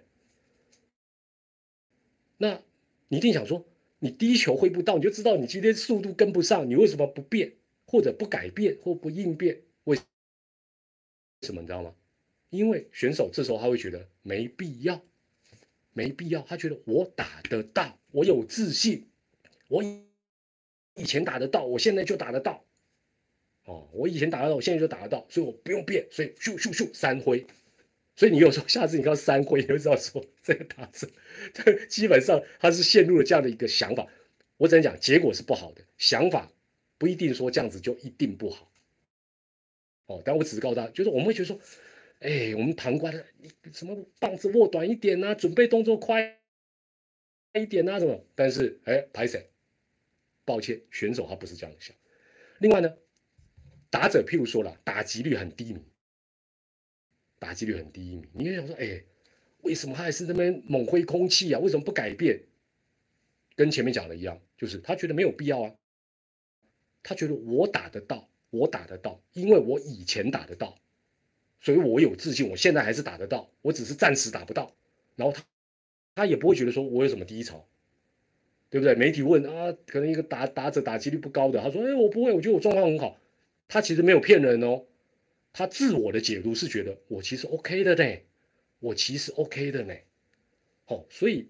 [2.38, 2.62] 那
[3.08, 3.66] 你一定想说，
[4.00, 7.54] 你第一球挥不到，你就知道你今天速度跟不上，你为什么不变，
[7.86, 9.62] 或者不改变，或不应变？
[9.86, 9.98] 为
[11.44, 11.96] 什么你知道吗？
[12.50, 15.02] 因为选手这时候他会觉得没必要，
[15.94, 19.08] 没必要，他觉得我打得到，我有自信，
[19.68, 20.04] 我以
[20.96, 22.64] 以前打得到，我现在就打得到。
[23.66, 27.48] 哦，我以前打得到，我现在就打得到，所以我不用变，所以咻咻咻三挥，
[28.16, 31.12] 所以你有时候下次你看三挥，你就知道说这个打字，
[31.52, 34.08] 这基本上他是陷入了这样的一个想法。
[34.58, 36.52] 我只能讲，结果是不好的，想法
[36.98, 38.72] 不一定说这样子就一定不好。
[40.06, 41.60] 哦，但我只是告诉他，就是我们会觉得说，
[42.20, 43.26] 哎，我们旁观的，
[43.74, 46.40] 什么棒子握短一点呐，准备动作快
[47.54, 48.24] 一点呐，什么？
[48.36, 49.50] 但是哎，拍谁？
[50.46, 51.96] 抱歉，选手他不是这样想。
[52.60, 52.96] 另外呢？
[53.90, 55.80] 打者，譬如说了，打击率很低迷，
[57.40, 58.28] 打击率很低迷。
[58.34, 59.04] 你就想说，哎，
[59.62, 61.60] 为什么他还是那边猛挥空气啊？
[61.60, 62.44] 为什么不改变？
[63.56, 65.76] 跟前面讲的一样，就是他觉得没有必要啊。
[67.04, 70.78] 他觉得我打得到，我打得到，因为我以前打得到，
[71.62, 74.76] 所以我有自信，我现在还是打得到，我只是暂时打不到。
[75.16, 75.46] 然后他，
[76.16, 77.66] 他也不会觉得说我有什么低潮，
[78.70, 78.96] 对不对？
[78.96, 83.18] 媒体问啊，可能一个打打者打击率不高的，他说，哎，我不会，我觉得我状况很好。
[83.68, 84.86] 他其实没有骗人哦，
[85.54, 88.18] 他自我的解读是觉得我其实 OK 的呢，
[88.80, 89.94] 我其实 OK 的呢，
[90.86, 91.48] 好，所以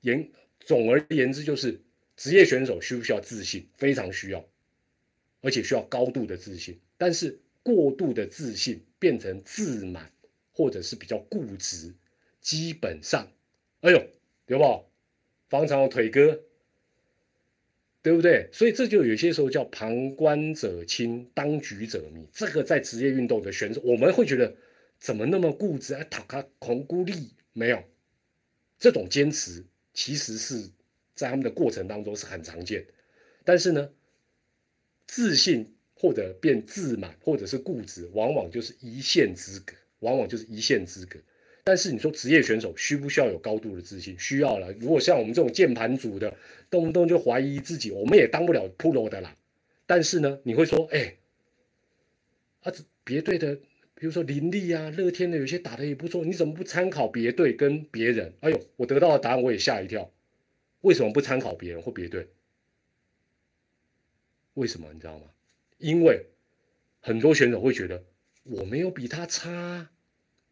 [0.00, 0.28] 言
[0.58, 1.80] 总而言之就是
[2.16, 3.68] 职业选手需不需要自信？
[3.76, 4.44] 非常需要，
[5.42, 6.80] 而且需要高度的自信。
[6.96, 10.10] 但是过度的自信变成自满，
[10.52, 11.92] 或者是比较固执，
[12.40, 13.28] 基本上，
[13.82, 14.02] 哎呦，
[14.46, 14.84] 有不？
[15.48, 16.40] 方长腿哥，
[18.02, 18.48] 对不对？
[18.52, 22.26] 所以这就有些时候叫旁观者清，当局者迷。
[22.32, 24.54] 这个在职业运动的选手，我们会觉得
[24.98, 26.04] 怎么那么固执啊？
[26.04, 27.82] 塔卡孔孤立没有
[28.78, 30.70] 这种坚持，其实是
[31.14, 32.86] 在他们的过程当中是很常见。
[33.44, 33.90] 但是呢，
[35.06, 41.18] 自信或者变自满，或者是固执，往往就是一线之隔，往往就是一线之隔。
[41.66, 44.14] 但是你说职业选手需不需要有高度的自信？
[44.18, 44.70] 需要了。
[44.74, 46.36] 如果像我们这种键盘组的，
[46.68, 49.34] 动不动就怀疑自己，我们也当不了 pro 的啦。
[49.86, 51.16] 但是呢，你会说，哎，
[52.60, 53.56] 啊，别队的，
[53.94, 58.34] 比如说林立啊、乐天的，有些打的也不错，你怎么不参考别队跟别人？
[58.40, 60.12] 哎呦，我得到的答案我也吓一跳。
[60.82, 62.28] 为什么不参考别人或别队？
[64.52, 65.24] 为什么你知道吗？
[65.78, 66.26] 因为
[67.00, 68.04] 很多选手会觉得
[68.42, 69.90] 我没有比他差。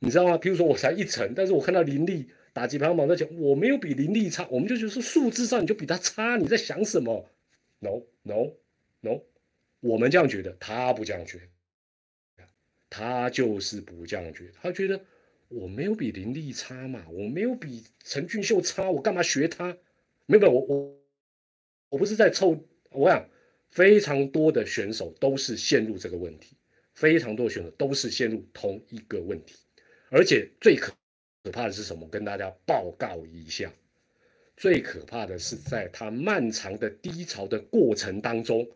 [0.05, 0.37] 你知道吗？
[0.37, 7.25] 比如说我才一层，但是我看到林立打击排行榜在讲，我没有比林立差，我们就觉得数字上你就比他差，你在想什么
[7.79, 8.53] ？No No
[9.01, 9.21] No，
[9.79, 11.39] 我们这样觉得，他不这样觉
[12.37, 12.45] 得，
[12.91, 15.01] 他就是不这样觉得，他觉得
[15.49, 19.69] 我没有比林立差嘛，我没有比陈俊秀差，我干嘛学他？
[20.27, 20.99] 没有没有，我我
[21.91, 22.59] 我不是在凑，
[22.91, 23.25] 我想
[23.71, 26.57] 非常多的选手都是陷入这个问题，
[26.93, 29.55] 非常多选手都是陷入同一个问题。
[30.15, 30.93] 而且最可
[31.43, 32.07] 可怕的是什么？
[32.09, 33.73] 跟大家报告一下，
[34.59, 38.69] 最可怕的是在他漫长的低潮的过程当中，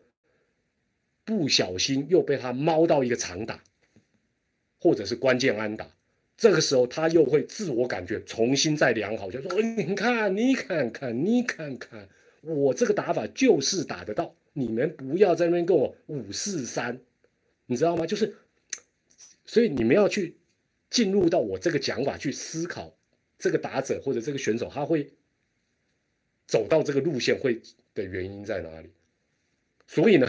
[1.23, 3.63] 不小心又被他猫到一个长打，
[4.79, 5.87] 或者是关键安打，
[6.35, 12.09] 这个时候他又会自我感觉重新再良好，就说：“你看，你看看，你看看，
[12.41, 16.99] 我这个打法就是打得到，你们不要在那边跟我五四三，
[17.67, 18.07] 你知道吗？
[18.07, 18.35] 就是，
[19.45, 20.35] 所以你们要去。”
[20.89, 22.97] 进入到我这个讲法去思考，
[23.37, 25.09] 这个打者或者这个选手他会
[26.47, 27.61] 走到这个路线会
[27.93, 28.89] 的原因在哪里？
[29.85, 30.27] 所以呢，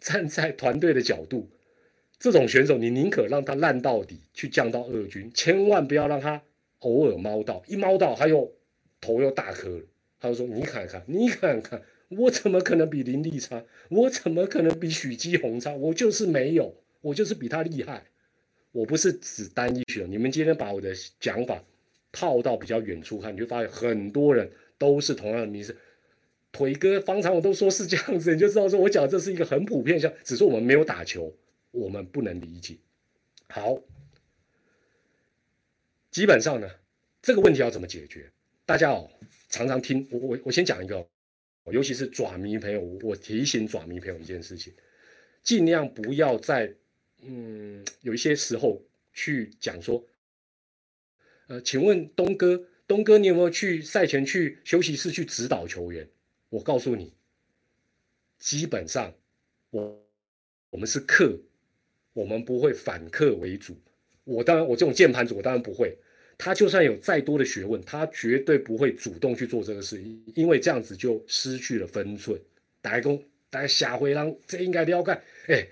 [0.00, 1.50] 站在团队的角度，
[2.18, 6.42] 这种选手你宁可让他烂到底，去降到二军，千万不要让他
[6.80, 8.54] 偶尔猫到，一猫到他又
[9.00, 9.82] 头又大颗。
[10.22, 13.64] 他就说：“你看看，你看看，我怎么可能比林立差？
[13.88, 15.72] 我怎么可能比许基宏差？
[15.72, 18.04] 我就是没有，我就是比他厉害。”
[18.72, 21.62] 我不是只单一选，你们今天把我的讲法
[22.12, 24.48] 套到比较远处看，你就发现很多人
[24.78, 25.76] 都是同样的迷失。
[26.52, 31.34] 腿哥、方长我都说是这样子，你就知道说我讲这是一个很普遍像，只是我们没有打球，
[31.72, 32.76] 我们不能理解。
[33.48, 33.80] 好，
[36.12, 36.68] 基本上呢，
[37.20, 38.30] 这个问题要怎么解决？
[38.64, 39.10] 大家哦，
[39.48, 41.04] 常常听我我我先讲一个，
[41.72, 44.72] 尤其是爪迷朋友，我提醒爪迷朋友一件事情，
[45.42, 46.72] 尽量不要在。
[47.22, 50.04] 嗯，有一些时候去讲说，
[51.48, 56.08] 呃，请问东哥，东哥，你有没有去赛前去休息室去指导球员？
[56.48, 57.12] 我告诉你，
[58.38, 59.12] 基本上
[59.70, 60.02] 我
[60.70, 61.38] 我们是客，
[62.12, 63.76] 我们不会反客为主。
[64.24, 65.96] 我当然，我这种键盘组，我当然不会。
[66.38, 70.02] 他就算有再多的学问，他绝对不会主动去做这个事，
[70.34, 72.40] 因为这样子就失去了分寸。
[72.80, 75.68] 大家讲，大家下回让这应该了解，哎。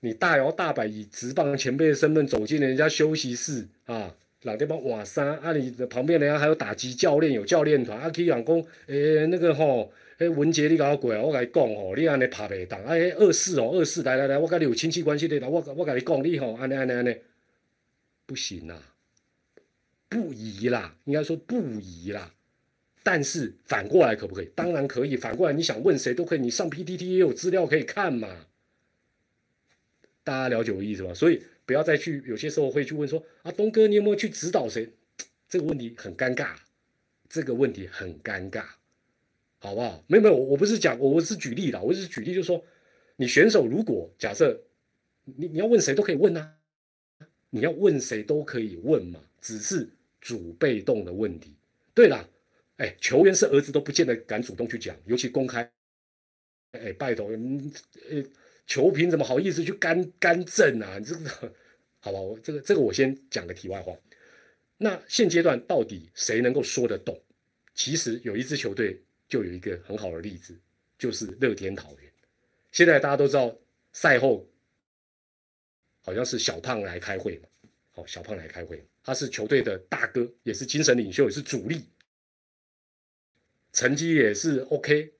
[0.00, 17.16] 你大摇大摆以直棒前辈的身份走进人家休息室啊，老地方瓦山啊，你的旁边人家还有打击教练，有教练团啊，可以讲讲，诶，那个吼，诶，文杰你搞过来，我跟你讲吼，你安尼拍袂当，哎，二四哦，二四，来来来，我跟你有亲戚关系的，我我跟你讲，你吼，安尼安尼安尼，
[18.26, 18.80] 不行啦，
[20.08, 22.32] 不宜啦，应该说不宜啦，
[23.02, 24.50] 但是反过来可不可以？
[24.54, 28.46] 当然可以，反过来你想问谁都可以，你上 PTT 也有资料可以看嘛。
[30.26, 31.14] 大家了解我意思吧？
[31.14, 34.90] 所以不要再去，有些时候会去问说啊，东哥，你有没有去指导谁？
[35.48, 36.56] 这个问题很尴尬，
[37.28, 38.64] 这个问题很尴尬，
[39.60, 40.02] 好不好？
[40.08, 42.60] 没有没有，我不是讲，我我是举例的，我是举例，就是说，
[43.14, 44.60] 你选手如果假设
[45.24, 46.56] 你你要问谁都可以问啊，
[47.50, 49.88] 你要问谁都可以问嘛，只是
[50.20, 51.54] 主被动的问题。
[51.94, 52.28] 对了，
[52.78, 55.70] 哎，球员是儿子都不见得敢主动去讲，尤其公开，
[56.72, 57.72] 哎，拜托，嗯，
[58.10, 58.24] 呃。
[58.66, 60.98] 球评怎么好意思去干干政啊？
[60.98, 61.54] 你这个
[62.00, 63.96] 好吧，我这个这个我先讲个题外话。
[64.76, 67.18] 那现阶段到底谁能够说得动？
[67.74, 70.58] 其实有一支球队就有一个很好的例子，
[70.98, 72.12] 就是乐天桃园。
[72.72, 73.56] 现在大家都知道
[73.92, 74.46] 赛后
[76.00, 77.48] 好像是小胖来开会嘛，
[77.90, 81.84] 好，小胖来开会，他是球队的大哥，也是精神领袖，也是主力，
[83.72, 85.12] 成绩也是 OK。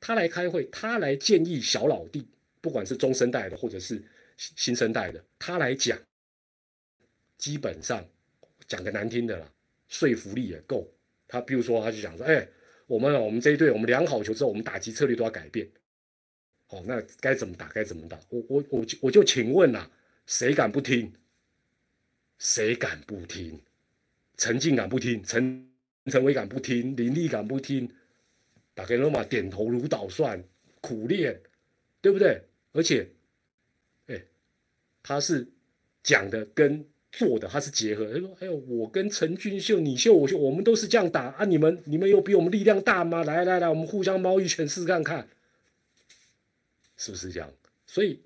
[0.00, 2.26] 他来开会，他来建议小老弟。
[2.68, 4.04] 不管是中生代的，或者是
[4.36, 5.98] 新生代的，他来讲，
[7.38, 8.06] 基本上
[8.66, 9.50] 讲个难听的啦，
[9.88, 10.86] 说服力也够。
[11.26, 12.46] 他比如说，他就讲说，哎，
[12.86, 15.66] 我们我们这一队，我们量好球之后，我们打击策略都要改变。
[16.66, 17.70] 好，那该怎么打？
[17.70, 18.20] 该怎么打？
[18.28, 19.90] 我我我我就请问啦，
[20.26, 21.10] 谁敢不听？
[22.36, 23.62] 谁敢不听？
[24.36, 25.24] 陈静敢不听？
[25.24, 25.70] 陈
[26.04, 26.94] 陈伟敢不听？
[26.94, 27.90] 林立敢不听？
[28.74, 30.44] 打给罗马点头如捣蒜，
[30.82, 31.40] 苦练，
[32.02, 32.42] 对不对？
[32.72, 33.08] 而且，
[34.06, 34.22] 哎，
[35.02, 35.48] 他是
[36.02, 38.12] 讲的跟做的，他是结合。
[38.12, 41.44] 他说：“哎呦，我跟陈俊秀，你秀我秀，我们都是这样打啊！
[41.44, 43.24] 你们你们有比我们力量大吗？
[43.24, 45.26] 来来来，我们互相猫一拳试试看看，
[46.98, 47.50] 是不是这样？
[47.86, 48.20] 所以，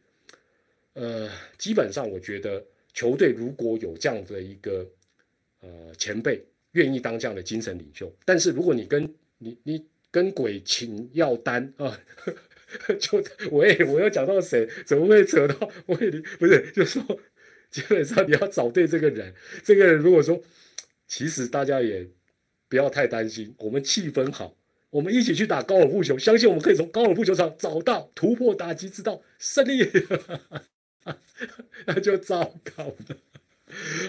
[0.94, 2.62] 呃，基本上我觉得
[2.92, 4.84] 球队如果有这样的一个
[5.60, 11.96] 呃前辈愿意当这样的精神领袖，但是如果你跟你你跟鬼请要单啊。”
[12.98, 17.02] 就我也我要讲到谁，怎么会扯到我也不是，就说
[17.70, 20.42] 基本上你要找对这个人，这个人如果说，
[21.06, 22.08] 其实大家也
[22.68, 24.56] 不要太担心，我们气氛好，
[24.90, 29.88] 我们一起去打高尔夫球，相信我们可以从高尔夫球场找到突破打击之道，胜利，
[31.86, 33.16] 那就糟糕了。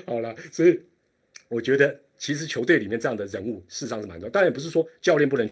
[0.06, 0.80] 好了，所以
[1.48, 5.50] 我觉得其实球队里面这样的人物事实上是蛮多，当然也不是说教练不能。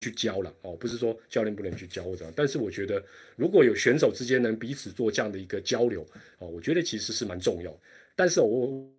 [0.00, 3.04] 去教了哦，不是说教练不能去教或者，但是我觉得
[3.36, 6.06] 如果有选手之间能彼此做这样的一个交流
[6.38, 7.78] 哦，我觉得其实是蛮重要。
[8.16, 8.90] 但是我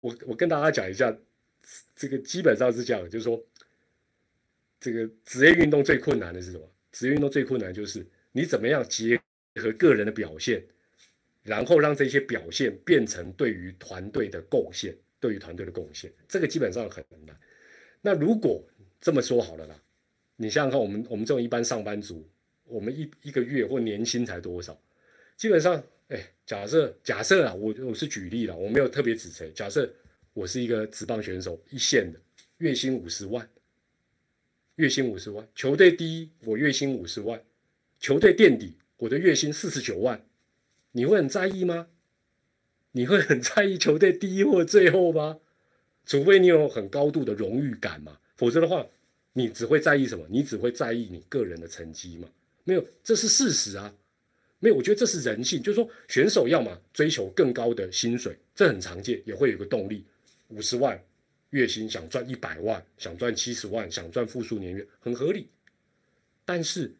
[0.00, 1.16] 我我跟大家讲一下，
[1.94, 3.40] 这个基本上是这样，就是说，
[4.80, 6.68] 这个职业运动最困难的是什么？
[6.90, 9.16] 职业运动最困难就是你怎么样结
[9.54, 10.64] 合个人的表现，
[11.44, 17.38] 然后让这些表现变成对于团队的贡献，对于团队的贡献，这个基本上很难。
[18.00, 18.66] 那如果
[19.00, 19.80] 这么说好了啦。
[20.42, 22.26] 你想想看，我们我们这种一般上班族，
[22.64, 24.74] 我们一一个月或年薪才多少？
[25.36, 29.52] 基本上，哎，假设假设啊，我我是举例了，我没有特别指谁。
[29.52, 29.92] 假设
[30.32, 32.18] 我是一个职棒选手，一线的，
[32.56, 33.46] 月薪五十万，
[34.76, 37.42] 月薪五十万，球队第一，我月薪五十万，
[37.98, 40.24] 球队垫底，我的月薪四十九万，
[40.92, 41.88] 你会很在意吗？
[42.92, 45.38] 你会很在意球队第一或最后吗？
[46.06, 48.86] 除非你有很高度的荣誉感嘛，否则的话。
[49.32, 50.26] 你只会在意什么？
[50.28, 52.28] 你只会在意你个人的成绩吗？
[52.64, 53.94] 没有，这是事实啊。
[54.58, 60.04] 没有，我觉得这是人性，就是说选手要么追求更高的薪水，这很常见，也会有个动力。
[60.48, 61.02] 五十万
[61.50, 65.48] 月薪想赚一百万，想赚七十万，想赚复数年月，很合理。
[66.44, 66.92] 但是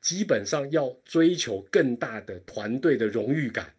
[0.00, 3.74] 基本上要追求更大的团队的荣誉感，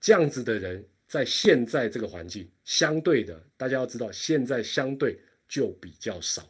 [0.00, 6.48] 这样子的人在现在这个环境相对的，大家要知道，现在相对就比较少。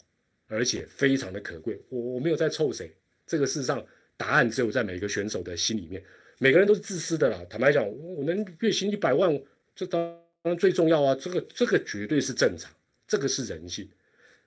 [0.49, 2.90] 而且非常的可贵，我我没有在臭谁，
[3.26, 3.84] 这个事实上
[4.16, 6.03] 答案只有在每个选手的心里面，
[6.38, 7.44] 每个人都是自私的啦。
[7.51, 9.38] 坦白讲，我能月薪一百万，
[9.74, 12.72] 这当然最重要啊，这个这个绝对是正常，
[13.07, 13.86] 这个是人性。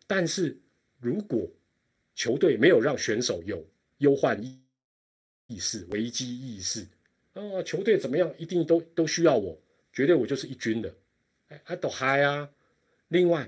[0.07, 0.57] 但是
[0.99, 1.47] 如果
[2.15, 3.63] 球队没有让选手有
[3.99, 4.59] 忧患意
[5.45, 6.87] 意识、危机意识
[7.33, 9.55] 啊，球队怎么样，一定都都需要我，
[9.93, 10.91] 绝对我就是一军的，
[11.65, 12.49] 哎，都嗨啊。
[13.09, 13.47] 另外，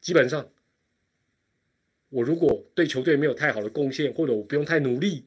[0.00, 0.48] 基本上。
[2.14, 5.26] 我如果对球队没有太好的贡献，或者我不用太努力，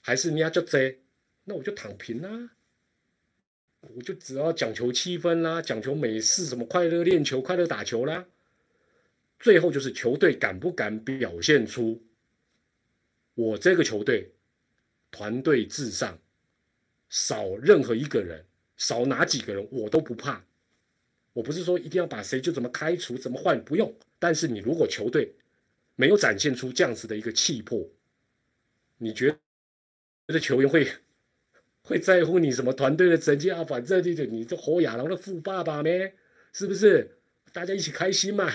[0.00, 0.98] 还是你要就这，
[1.44, 2.52] 那我就躺平啦。
[3.82, 8.24] 我就只要讲求气氛啦，讲求美式什么快乐练球、快乐打球啦。
[9.38, 12.02] 最后就是球队敢不敢表现出
[13.34, 14.32] 我这个球队
[15.10, 16.18] 团队至上，
[17.10, 18.42] 少任何一个人，
[18.78, 20.42] 少哪几个人我都不怕。
[21.34, 23.94] 我不是说一定要把谁就怎么开除、怎么换，不用。
[24.18, 25.34] 但是你如果球队，
[26.02, 27.88] 没有展现出这样子的一个气魄，
[28.98, 29.38] 你觉
[30.26, 30.84] 得球员会
[31.84, 33.62] 会在乎你什么团队的成绩啊？
[33.62, 36.12] 反正就你这活亚郎的富爸爸咩？
[36.52, 37.18] 是不是？
[37.52, 38.52] 大家一起开心嘛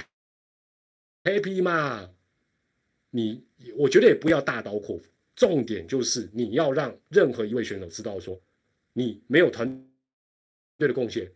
[1.24, 2.10] ，happy 嘛？
[3.12, 3.46] 你
[3.78, 8.38] 我觉得也不要大刀阔斧，重点就是你要让任何一位选手知道说，
[8.92, 9.88] 你没有团
[10.78, 11.32] 队的贡献，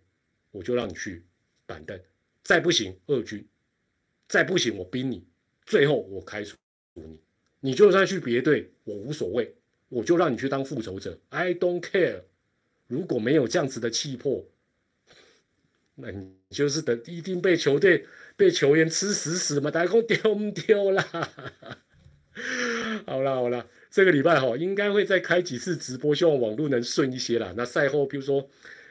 [0.51, 1.23] 我就让你去
[1.65, 1.97] 板凳，
[2.43, 3.47] 再不行二军，
[4.27, 5.25] 再不行我逼你。
[5.71, 6.57] 最后我开除
[6.95, 7.17] 你，
[7.61, 9.55] 你就算去别队，我无所谓，
[9.87, 12.23] 我就让你去当复仇者，I don't care。
[12.87, 14.45] 如果没有这样子的气魄，
[15.95, 18.05] 那你就是等一定被球队、
[18.35, 21.07] 被球员吃死死嘛，大家丢不丢啦？
[23.07, 27.53] 好了好了，这个礼拜哈应该会再开几次直播，希望网络能顺一些啦。
[27.55, 28.45] 那赛后比如说，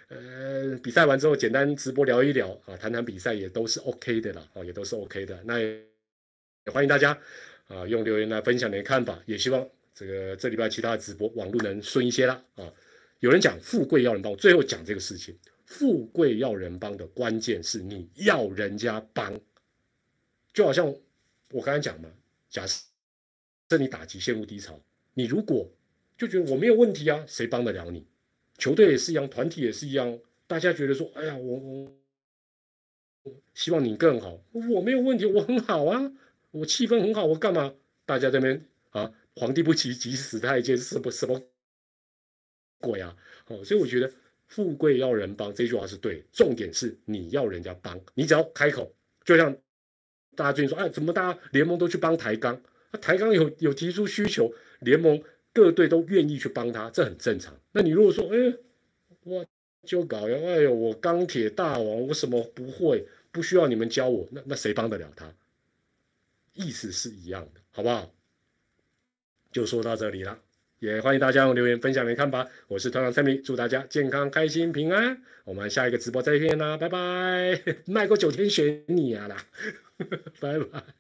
[0.09, 5.39] 呃，比赛完之后简单直播聊一聊啊，谈谈比赛也都是 OK 的啦，哦，也都是 OK 的。
[5.45, 5.90] 那。
[6.67, 7.19] 也欢迎大家
[7.69, 9.19] 啊，用留言来分享你的看法。
[9.25, 12.71] 也希望这个这礼拜其他的直播网络能顺一些啦啊。
[13.21, 19.41] 有人讲富贵要人帮，最后讲这个事情，富贵要人帮的关键是你要人家帮，
[20.53, 20.87] 就好像
[21.51, 22.11] 我刚才讲嘛，
[22.51, 22.85] 假设
[23.69, 24.79] 这你打击陷入低潮，
[25.15, 25.71] 你如果
[26.19, 28.07] 就觉得我没有问题啊，谁帮得了你？
[28.59, 31.57] 球队也是一样，团体也是一样，大家觉得说，哎呀，我
[33.23, 36.13] 我希望你更好，我没有问题，我很好啊，
[36.51, 37.73] 我气氛很好，我干嘛？
[38.05, 41.41] 大家这边啊，皇帝不急急死太监，什么什么
[42.81, 43.17] 鬼啊？
[43.47, 44.11] 哦，所以我觉得
[44.49, 48.93] 富贵要人帮这句话是对，重点是你要人家帮，你只要开口，
[49.25, 49.57] 就像
[50.35, 52.61] 大家最近说，哎，怎么大家联盟都去帮抬杠？
[53.01, 55.23] 抬杠有有提出需求，联盟
[55.53, 57.57] 各队都愿意去帮他，这很正常。
[57.71, 58.53] 那你如果说，哎，
[59.23, 59.47] 我
[59.85, 65.33] 就搞呀，哎呦，我钢铁大王，我什么不会，不需要你们教我，那那谁帮得了他？
[66.53, 68.13] 意思是一样的，好不好？
[69.53, 70.39] 就说到这里了，
[70.79, 72.49] 也欢迎大家留言分享你的看法。
[72.69, 75.21] 我是团长蔡明，祝大家健康、开心、平安。
[75.45, 77.61] 我们下一个直播再见啦，拜拜！
[77.87, 79.45] 卖过九天玄你啊啦，
[80.41, 81.00] 拜拜。